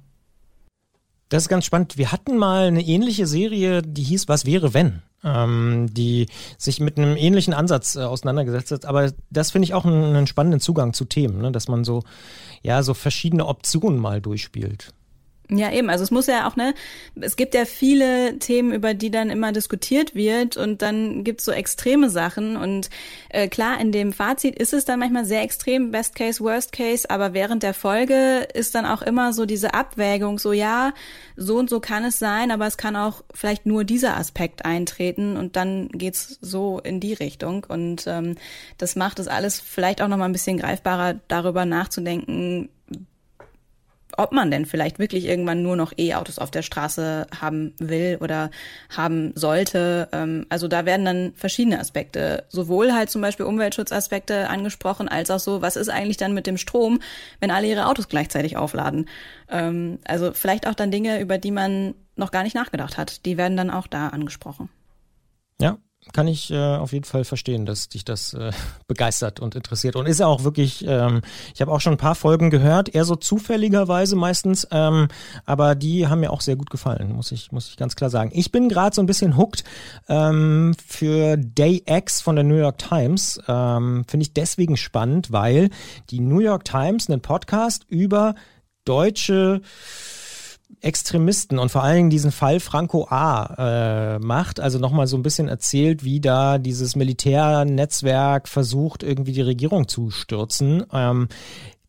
Das 1.31 1.45
ist 1.45 1.49
ganz 1.49 1.65
spannend. 1.65 1.97
Wir 1.97 2.11
hatten 2.11 2.37
mal 2.37 2.67
eine 2.67 2.83
ähnliche 2.83 3.27
Serie, 3.27 3.83
die 3.83 4.03
hieß 4.03 4.29
Was 4.29 4.47
wäre 4.47 4.75
wenn? 4.75 5.03
Ähm, 5.23 5.89
die 5.93 6.27
sich 6.59 6.81
mit 6.81 6.99
einem 6.99 7.15
ähnlichen 7.15 7.55
Ansatz 7.55 7.95
äh, 7.95 8.01
auseinandergesetzt 8.01 8.73
hat. 8.73 8.85
Aber 8.85 9.13
das 9.31 9.51
finde 9.51 9.67
ich 9.67 9.75
auch 9.75 9.85
einen, 9.85 10.17
einen, 10.17 10.27
spannenden 10.27 10.61
Zugang 10.61 10.93
zu 10.93 11.05
Themen, 11.05 11.41
ne? 11.43 11.53
dass 11.53 11.69
man 11.69 11.85
so, 11.85 12.03
ja, 12.63 12.83
so 12.83 12.95
verschiedene 12.95 13.47
Optionen 13.47 14.01
mal 14.01 14.21
durchspielt. 14.21 14.93
Ja, 15.53 15.73
eben. 15.73 15.91
Also 15.91 16.05
es 16.05 16.13
muss 16.13 16.29
ja 16.29 16.47
auch, 16.47 16.55
ne, 16.55 16.75
es 17.21 17.35
gibt 17.35 17.55
ja 17.55 17.65
viele 17.65 18.39
Themen, 18.39 18.73
über 18.73 18.95
die 18.95 19.11
dann 19.11 19.31
immer 19.31 19.51
diskutiert 19.51 20.15
wird 20.15 20.57
und 20.57 20.81
dann 20.81 21.25
gibt's 21.25 21.45
so 21.45 21.51
extreme 21.51 22.09
Sachen. 22.09 22.57
Und 22.57 22.89
äh, 23.31 23.49
klar, 23.49 23.81
in 23.81 23.91
dem 23.91 24.13
Fazit 24.13 24.57
ist 24.57 24.73
es 24.73 24.85
dann 24.85 25.01
manchmal 25.01 25.25
sehr 25.25 25.43
extrem, 25.43 25.91
Best 25.91 26.15
Case, 26.15 26.43
Worst 26.43 26.73
Case, 26.73 27.11
aber 27.11 27.35
während 27.35 27.65
der 27.65 27.75
Folge 27.75 28.47
ist 28.55 28.77
dann 28.77 28.87
auch 28.87 29.03
immer 29.03 29.33
so 29.33 29.45
diese 29.45 29.75
Abwägung, 29.75 30.39
so 30.39 30.53
ja, 30.53 30.95
so 31.37 31.59
und 31.59 31.69
so 31.69 31.81
kann 31.81 32.05
es 32.05 32.21
sein, 32.21 32.53
aber 32.53 32.67
es 32.69 32.77
kann 32.77 32.95
auch 32.95 33.25
vielleicht 33.35 33.67
nur 33.67 33.83
dieser 33.83 34.17
Aspekt 34.17 34.65
eintreten 34.65 35.37
und 35.37 35.57
dann 35.57 35.89
geht's 35.89 36.39
so 36.41 36.79
in 36.79 37.01
die 37.01 37.15
Richtung. 37.15 37.67
Und 37.69 38.05
ähm, 38.07 38.37
das 38.79 38.95
macht 38.95 39.19
es 39.19 39.27
alles 39.27 39.59
vielleicht 39.59 40.01
auch 40.01 40.09
nochmal 40.09 40.29
ein 40.29 40.33
bisschen 40.33 40.59
greifbarer, 40.59 41.15
darüber 41.27 41.65
nachzudenken, 41.65 42.69
ob 44.19 44.33
man 44.33 44.51
denn 44.51 44.67
vielleicht 44.67 44.99
wirklich 44.99 45.27
irgendwann 45.27 45.63
nur 45.63 45.77
noch 45.77 45.93
E-Autos 45.97 46.39
auf 46.39 46.51
der 46.51 46.63
Straße 46.63 47.27
haben 47.41 47.75
will 47.79 48.19
oder 48.21 48.51
haben 48.89 49.33
sollte. 49.35 50.09
Ähm, 50.13 50.47
also 50.49 50.69
da 50.69 50.87
werden 50.87 51.05
dann 51.05 51.33
verschiedene 51.35 51.81
Aspekte, 51.81 52.45
sowohl 52.49 52.93
halt 52.93 53.11
zum 53.11 53.23
Beispiel 53.23 53.47
Umweltschutzaspekte 53.47 54.49
angesprochen, 54.49 55.09
als 55.09 55.31
auch 55.31 55.41
so, 55.41 55.63
was 55.63 55.77
ist 55.77 55.89
eigentlich 55.89 56.17
dann 56.17 56.35
mit 56.35 56.47
dem 56.47 56.57
Strom, 56.57 57.01
wenn 57.41 57.51
alle 57.51 57.67
ihre 57.67 57.87
Autos 57.87 58.09
gleichzeitig 58.09 58.57
aufladen. 58.57 59.09
Ähm, 59.49 59.99
also 60.05 60.33
vielleicht 60.33 60.67
auch 60.67 60.75
dann 60.75 60.91
Dinge, 60.91 61.21
über 61.21 61.39
die 61.39 61.51
man 61.51 61.95
noch 62.17 62.31
gar 62.31 62.43
nicht 62.43 62.55
nachgedacht 62.55 62.99
hat, 62.99 63.25
die 63.25 63.37
werden 63.37 63.57
dann 63.57 63.71
auch 63.71 63.87
da 63.87 64.09
angesprochen. 64.09 64.69
Ja, 65.61 65.79
kann 66.13 66.27
ich 66.27 66.51
äh, 66.51 66.77
auf 66.77 66.93
jeden 66.93 67.05
Fall 67.05 67.25
verstehen, 67.25 67.67
dass 67.67 67.89
dich 67.89 68.05
das 68.05 68.35
äh, 68.35 68.53
begeistert 68.89 69.41
und 69.41 69.55
interessiert. 69.55 69.97
Und 69.97 70.07
ist 70.07 70.21
ja 70.21 70.27
auch 70.27 70.45
wirklich, 70.45 70.85
ähm, 70.87 71.21
ich 71.55 71.61
habe 71.61 71.71
auch 71.71 71.81
schon 71.81 71.95
ein 71.95 71.99
paar 71.99 72.15
Folgen 72.15 72.51
gehört, 72.51 72.95
eher 72.95 73.05
so 73.05 73.17
zufälligerweise 73.17 74.17
meistens, 74.17 74.67
ähm, 74.71 75.09
aber 75.45 75.75
die 75.75 76.09
haben 76.09 76.21
mir 76.21 76.33
auch 76.33 76.41
sehr 76.41 76.57
gut 76.57 76.71
gefallen, 76.71 77.13
muss 77.13 77.33
ich, 77.33 77.53
muss 77.53 77.69
ich 77.69 77.77
ganz 77.77 77.97
klar 77.97 78.11
sagen. 78.11 78.31
Ich 78.33 78.51
bin 78.51 78.69
gerade 78.69 78.95
so 78.95 79.03
ein 79.03 79.07
bisschen 79.07 79.37
hooked 79.37 79.65
ähm, 80.09 80.75
für 80.87 81.37
Day 81.37 81.83
X 81.87 82.21
von 82.21 82.35
der 82.35 82.45
New 82.45 82.57
York 82.57 82.79
Times. 82.79 83.41
Ähm, 83.47 84.05
Finde 84.09 84.23
ich 84.23 84.33
deswegen 84.33 84.77
spannend, 84.77 85.33
weil 85.33 85.71
die 86.11 86.21
New 86.21 86.41
York 86.41 86.65
Times 86.65 87.09
einen 87.09 87.21
Podcast 87.21 87.85
über 87.89 88.35
deutsche 88.85 89.61
Extremisten 90.81 91.59
und 91.59 91.71
vor 91.71 91.83
allen 91.83 91.97
Dingen 91.97 92.11
diesen 92.11 92.33
Fall 92.33 92.61
Franco 92.61 93.07
A. 93.09 94.17
Äh, 94.17 94.19
macht, 94.19 94.61
also 94.61 94.79
nochmal 94.79 95.07
so 95.07 95.17
ein 95.17 95.23
bisschen 95.23 95.49
erzählt, 95.49 96.05
wie 96.05 96.21
da 96.21 96.59
dieses 96.59 96.97
Militärnetzwerk 96.97 98.49
versucht, 98.49 99.03
irgendwie 99.03 99.33
die 99.33 99.43
Regierung 99.43 99.89
zu 99.89 100.11
stürzen. 100.11 100.85
Ähm, 100.93 101.29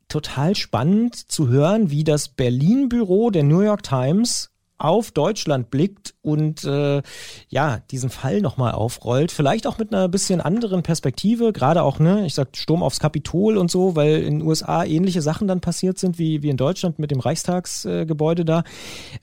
total 0.08 0.56
spannend 0.56 1.16
zu 1.16 1.48
hören, 1.48 1.90
wie 1.90 2.04
das 2.04 2.28
Berlin-Büro 2.28 3.30
der 3.30 3.44
New 3.44 3.62
York 3.62 3.84
Times 3.84 4.51
auf 4.84 5.12
Deutschland 5.12 5.70
blickt 5.70 6.16
und 6.22 6.64
äh, 6.64 7.02
ja, 7.50 7.80
diesen 7.92 8.10
Fall 8.10 8.42
nochmal 8.42 8.74
aufrollt. 8.74 9.32
Vielleicht 9.32 9.68
auch 9.68 9.78
mit 9.78 9.94
einer 9.94 10.08
bisschen 10.08 10.42
anderen 10.42 10.84
Perspektive, 10.84 11.54
gerade 11.54 11.84
auch, 11.84 12.00
ne, 12.00 12.26
ich 12.26 12.34
sag 12.34 12.56
Sturm 12.58 12.84
aufs 12.84 13.00
Kapitol 13.00 13.58
und 13.58 13.72
so, 13.72 13.96
weil 13.96 14.22
in 14.24 14.40
den 14.40 14.48
USA 14.48 14.84
ähnliche 14.84 15.22
Sachen 15.22 15.48
dann 15.48 15.62
passiert 15.62 15.98
sind 15.98 16.18
wie, 16.20 16.44
wie 16.44 16.50
in 16.50 16.58
Deutschland 16.58 17.00
mit 17.00 17.12
dem 17.12 17.20
Reichstagsgebäude 17.20 18.42
äh, 18.42 18.46
da. 18.46 18.64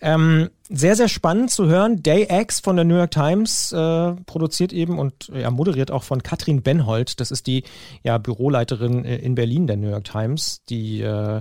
Ähm, 0.01 0.51
sehr, 0.69 0.97
sehr 0.97 1.09
spannend 1.09 1.51
zu 1.51 1.67
hören. 1.67 2.03
Day 2.03 2.27
X 2.31 2.61
von 2.61 2.77
der 2.77 2.85
New 2.85 2.97
York 2.97 3.11
Times 3.11 3.73
äh, 3.73 4.13
produziert 4.27 4.73
eben 4.73 4.99
und 4.99 5.31
ja, 5.35 5.51
moderiert 5.51 5.91
auch 5.91 6.03
von 6.03 6.23
Katrin 6.23 6.63
Benhold. 6.63 7.21
Das 7.21 7.31
ist 7.31 7.47
die 7.47 7.65
ja, 8.03 8.19
Büroleiterin 8.19 9.05
äh, 9.05 9.17
in 9.17 9.35
Berlin 9.35 9.67
der 9.67 9.77
New 9.77 9.89
York 9.89 10.05
Times, 10.05 10.63
die 10.69 11.01
äh, 11.01 11.41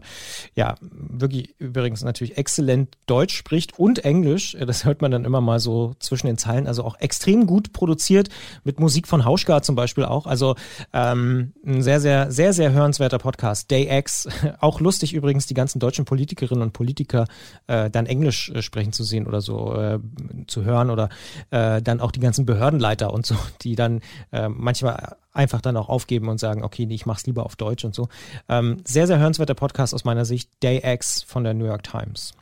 ja 0.56 0.76
wirklich 0.82 1.56
übrigens 1.60 2.04
natürlich 2.04 2.38
exzellent 2.38 2.98
Deutsch 3.06 3.36
spricht 3.36 3.78
und 3.78 4.06
Englisch. 4.06 4.56
Äh, 4.56 4.66
das 4.66 4.86
hört 4.86 5.02
man 5.02 5.12
dann 5.12 5.26
immer 5.26 5.42
mal 5.42 5.60
so 5.60 5.94
zwischen 6.00 6.28
den 6.28 6.38
Zeilen. 6.38 6.66
Also 6.66 6.84
auch 6.84 7.00
extrem 7.00 7.48
gut 7.48 7.74
produziert 7.74 8.30
mit 8.64 8.80
Musik 8.80 9.08
von 9.08 9.26
Hauschka 9.26 9.62
zum 9.62 9.76
Beispiel 9.76 10.06
auch. 10.06 10.26
Also 10.26 10.56
ähm, 10.94 11.54
ein 11.66 11.84
sehr, 11.84 12.00
sehr, 12.00 12.32
sehr, 12.32 12.54
sehr 12.54 12.72
hörenswerter 12.72 13.20
Podcast. 13.20 13.70
Day 13.72 13.88
X. 14.00 14.28
Auch 14.60 14.80
lustig 14.80 15.14
übrigens, 15.14 15.48
die 15.48 15.54
ganzen 15.54 15.80
deutschen 15.80 16.06
Politikerinnen 16.06 16.62
und 16.62 16.74
Politiker 16.74 17.26
äh, 17.68 17.90
dann 17.90 18.06
Englisch 18.06 18.50
äh, 18.50 18.62
sprechen 18.62 18.94
zu 18.94 19.04
sehen 19.04 19.17
sehen 19.18 19.28
oder 19.28 19.42
so 19.42 19.74
äh, 19.76 20.00
zu 20.48 20.64
hören 20.64 20.90
oder 20.90 21.10
äh, 21.52 21.82
dann 21.82 22.00
auch 22.00 22.12
die 22.12 22.20
ganzen 22.20 22.46
Behördenleiter 22.46 23.14
und 23.14 23.26
so, 23.26 23.36
die 23.62 23.76
dann 23.76 24.02
äh, 24.32 24.50
manchmal 24.50 25.16
einfach 25.34 25.62
dann 25.62 25.78
auch 25.78 25.90
aufgeben 25.90 26.30
und 26.30 26.40
sagen, 26.40 26.64
okay, 26.64 26.86
nee, 26.86 26.96
ich 26.96 27.06
mach's 27.06 27.26
lieber 27.26 27.46
auf 27.46 27.56
Deutsch 27.56 27.86
und 27.86 27.94
so. 27.94 28.08
Ähm, 28.50 28.78
sehr, 28.86 29.08
sehr 29.08 29.20
hörenswerter 29.20 29.54
Podcast 29.54 29.94
aus 29.94 30.06
meiner 30.06 30.26
Sicht, 30.26 30.50
Day 30.64 30.82
X 30.84 31.24
von 31.24 31.44
der 31.44 31.54
New 31.54 31.66
York 31.66 31.84
Times. 31.84 32.34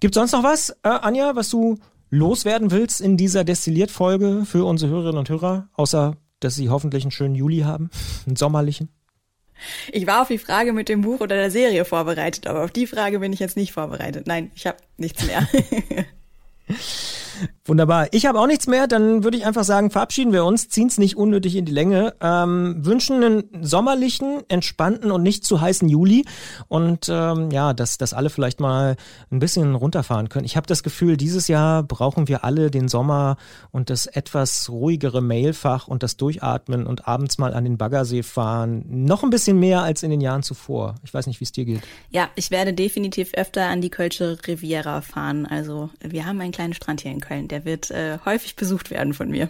Gibt 0.00 0.14
sonst 0.14 0.32
noch 0.32 0.42
was, 0.42 0.70
äh, 0.82 0.88
Anja, 0.88 1.36
was 1.36 1.48
du 1.48 1.78
loswerden 2.10 2.70
willst 2.70 3.00
in 3.00 3.16
dieser 3.16 3.44
Destilliert-Folge 3.44 4.44
für 4.44 4.64
unsere 4.64 4.90
Hörerinnen 4.90 5.18
und 5.18 5.28
Hörer, 5.28 5.68
außer 5.74 6.16
dass 6.40 6.54
sie 6.54 6.68
hoffentlich 6.68 7.04
einen 7.04 7.10
schönen 7.10 7.34
Juli 7.34 7.60
haben, 7.60 7.90
einen 8.26 8.36
sommerlichen? 8.36 8.88
Ich 9.92 10.06
war 10.06 10.22
auf 10.22 10.28
die 10.28 10.38
Frage 10.38 10.72
mit 10.72 10.88
dem 10.88 11.02
Buch 11.02 11.20
oder 11.20 11.36
der 11.36 11.50
Serie 11.50 11.84
vorbereitet, 11.84 12.46
aber 12.46 12.64
auf 12.64 12.70
die 12.70 12.86
Frage 12.86 13.18
bin 13.18 13.32
ich 13.32 13.40
jetzt 13.40 13.56
nicht 13.56 13.72
vorbereitet. 13.72 14.26
Nein, 14.26 14.50
ich 14.54 14.66
habe 14.66 14.78
nichts 14.96 15.24
mehr. 15.24 15.48
Wunderbar. 17.64 18.08
Ich 18.12 18.26
habe 18.26 18.40
auch 18.40 18.46
nichts 18.46 18.66
mehr. 18.66 18.86
Dann 18.86 19.24
würde 19.24 19.36
ich 19.36 19.46
einfach 19.46 19.64
sagen, 19.64 19.90
verabschieden 19.90 20.32
wir 20.32 20.44
uns, 20.44 20.68
ziehen 20.68 20.88
es 20.88 20.98
nicht 20.98 21.16
unnötig 21.16 21.56
in 21.56 21.64
die 21.64 21.72
Länge, 21.72 22.14
ähm, 22.20 22.76
wünschen 22.78 23.22
einen 23.22 23.44
sommerlichen, 23.62 24.42
entspannten 24.48 25.10
und 25.10 25.22
nicht 25.22 25.44
zu 25.44 25.60
heißen 25.60 25.88
Juli 25.88 26.24
und 26.68 27.08
ähm, 27.08 27.50
ja, 27.50 27.74
dass, 27.74 27.98
dass 27.98 28.14
alle 28.14 28.30
vielleicht 28.30 28.60
mal 28.60 28.96
ein 29.30 29.38
bisschen 29.38 29.74
runterfahren 29.74 30.28
können. 30.28 30.44
Ich 30.44 30.56
habe 30.56 30.66
das 30.66 30.82
Gefühl, 30.82 31.16
dieses 31.16 31.48
Jahr 31.48 31.82
brauchen 31.82 32.28
wir 32.28 32.44
alle 32.44 32.70
den 32.70 32.88
Sommer 32.88 33.36
und 33.70 33.90
das 33.90 34.06
etwas 34.06 34.68
ruhigere 34.70 35.20
Mailfach 35.20 35.88
und 35.88 36.02
das 36.02 36.16
Durchatmen 36.16 36.86
und 36.86 37.06
abends 37.06 37.38
mal 37.38 37.54
an 37.54 37.64
den 37.64 37.76
Baggersee 37.76 38.22
fahren. 38.22 38.84
Noch 38.88 39.22
ein 39.22 39.30
bisschen 39.30 39.58
mehr 39.58 39.82
als 39.82 40.02
in 40.02 40.10
den 40.10 40.20
Jahren 40.20 40.42
zuvor. 40.42 40.94
Ich 41.04 41.12
weiß 41.12 41.26
nicht, 41.26 41.40
wie 41.40 41.44
es 41.44 41.52
dir 41.52 41.64
geht. 41.64 41.80
Ja, 42.10 42.28
ich 42.34 42.50
werde 42.50 42.72
definitiv 42.72 43.34
öfter 43.34 43.66
an 43.66 43.80
die 43.80 43.90
Kölsche 43.90 44.38
Riviera 44.46 45.00
fahren. 45.00 45.46
Also 45.46 45.90
wir 46.00 46.24
haben 46.26 46.40
einen 46.40 46.52
kleinen 46.52 46.74
Strand 46.74 47.02
hier 47.02 47.12
in 47.12 47.20
Köln. 47.28 47.48
Der 47.48 47.64
wird 47.64 47.90
äh, 47.90 48.18
häufig 48.24 48.56
besucht 48.56 48.90
werden 48.90 49.14
von 49.14 49.30
mir. 49.30 49.48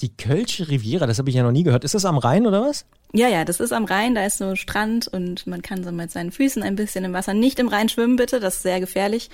Die 0.00 0.14
Kölsche 0.14 0.68
Riviera, 0.68 1.06
das 1.06 1.18
habe 1.18 1.30
ich 1.30 1.36
ja 1.36 1.42
noch 1.42 1.52
nie 1.52 1.62
gehört. 1.62 1.84
Ist 1.84 1.94
das 1.94 2.04
am 2.04 2.18
Rhein 2.18 2.46
oder 2.46 2.62
was? 2.62 2.84
Ja, 3.12 3.28
ja, 3.28 3.44
das 3.44 3.60
ist 3.60 3.72
am 3.72 3.86
Rhein, 3.86 4.14
da 4.14 4.26
ist 4.26 4.38
so 4.38 4.44
ein 4.44 4.56
Strand 4.56 5.08
und 5.08 5.46
man 5.46 5.62
kann 5.62 5.82
so 5.84 5.90
mit 5.90 6.10
seinen 6.10 6.32
Füßen 6.32 6.62
ein 6.62 6.76
bisschen 6.76 7.04
im 7.04 7.14
Wasser. 7.14 7.32
Nicht 7.32 7.58
im 7.58 7.68
Rhein 7.68 7.88
schwimmen, 7.88 8.16
bitte, 8.16 8.40
das 8.40 8.56
ist 8.56 8.62
sehr 8.62 8.80
gefährlich. 8.80 9.30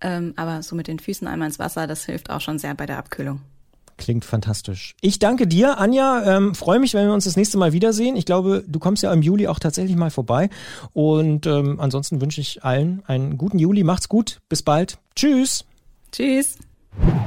Ähm, 0.00 0.34
aber 0.36 0.62
so 0.62 0.76
mit 0.76 0.86
den 0.86 1.00
Füßen 1.00 1.26
einmal 1.26 1.48
ins 1.48 1.58
Wasser, 1.58 1.86
das 1.86 2.04
hilft 2.04 2.30
auch 2.30 2.40
schon 2.40 2.58
sehr 2.58 2.74
bei 2.74 2.86
der 2.86 2.98
Abkühlung. 2.98 3.40
Klingt 3.98 4.26
fantastisch. 4.26 4.94
Ich 5.00 5.18
danke 5.18 5.46
dir, 5.46 5.78
Anja. 5.78 6.36
Ähm, 6.36 6.54
Freue 6.54 6.78
mich, 6.78 6.92
wenn 6.92 7.06
wir 7.06 7.14
uns 7.14 7.24
das 7.24 7.36
nächste 7.36 7.56
Mal 7.56 7.72
wiedersehen. 7.72 8.14
Ich 8.14 8.26
glaube, 8.26 8.62
du 8.66 8.78
kommst 8.78 9.02
ja 9.02 9.12
im 9.12 9.22
Juli 9.22 9.48
auch 9.48 9.58
tatsächlich 9.58 9.96
mal 9.96 10.10
vorbei. 10.10 10.50
Und 10.92 11.46
ähm, 11.46 11.80
ansonsten 11.80 12.20
wünsche 12.20 12.42
ich 12.42 12.62
allen 12.62 13.02
einen 13.06 13.38
guten 13.38 13.58
Juli. 13.58 13.84
Macht's 13.84 14.10
gut. 14.10 14.40
Bis 14.50 14.62
bald. 14.62 14.98
Tschüss. 15.14 15.64
Tschüss. 16.12 16.58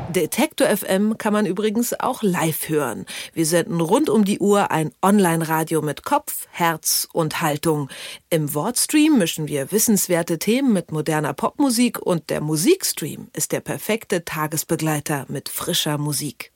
Detektor 0.10 0.68
FM 0.68 1.18
kann 1.18 1.34
man 1.34 1.46
übrigens 1.46 2.00
auch 2.00 2.24
live 2.24 2.68
hören. 2.68 3.06
Wir 3.34 3.46
senden 3.46 3.80
rund 3.80 4.10
um 4.10 4.26
die 4.26 4.40
Uhr 4.40 4.72
ein 4.72 4.92
Online-Radio 5.04 5.84
mit 5.84 6.04
Kopf, 6.04 6.48
Herz 6.50 7.08
und 7.14 7.42
Haltung. 7.42 7.90
Im 8.32 8.54
Wortstream 8.56 9.20
mischen 9.20 9.48
wir 9.48 9.72
wissenswerte 9.72 10.40
Themen 10.40 10.74
mit 10.74 10.92
moderner 10.92 11.34
Popmusik 11.34 12.00
und 12.00 12.32
der 12.32 12.42
Musikstream 12.42 13.28
ist 13.34 13.52
der 13.52 13.62
perfekte 13.62 14.26
Tagesbegleiter 14.26 15.26
mit 15.28 15.48
frischer 15.48 16.00
Musik. 16.00 16.52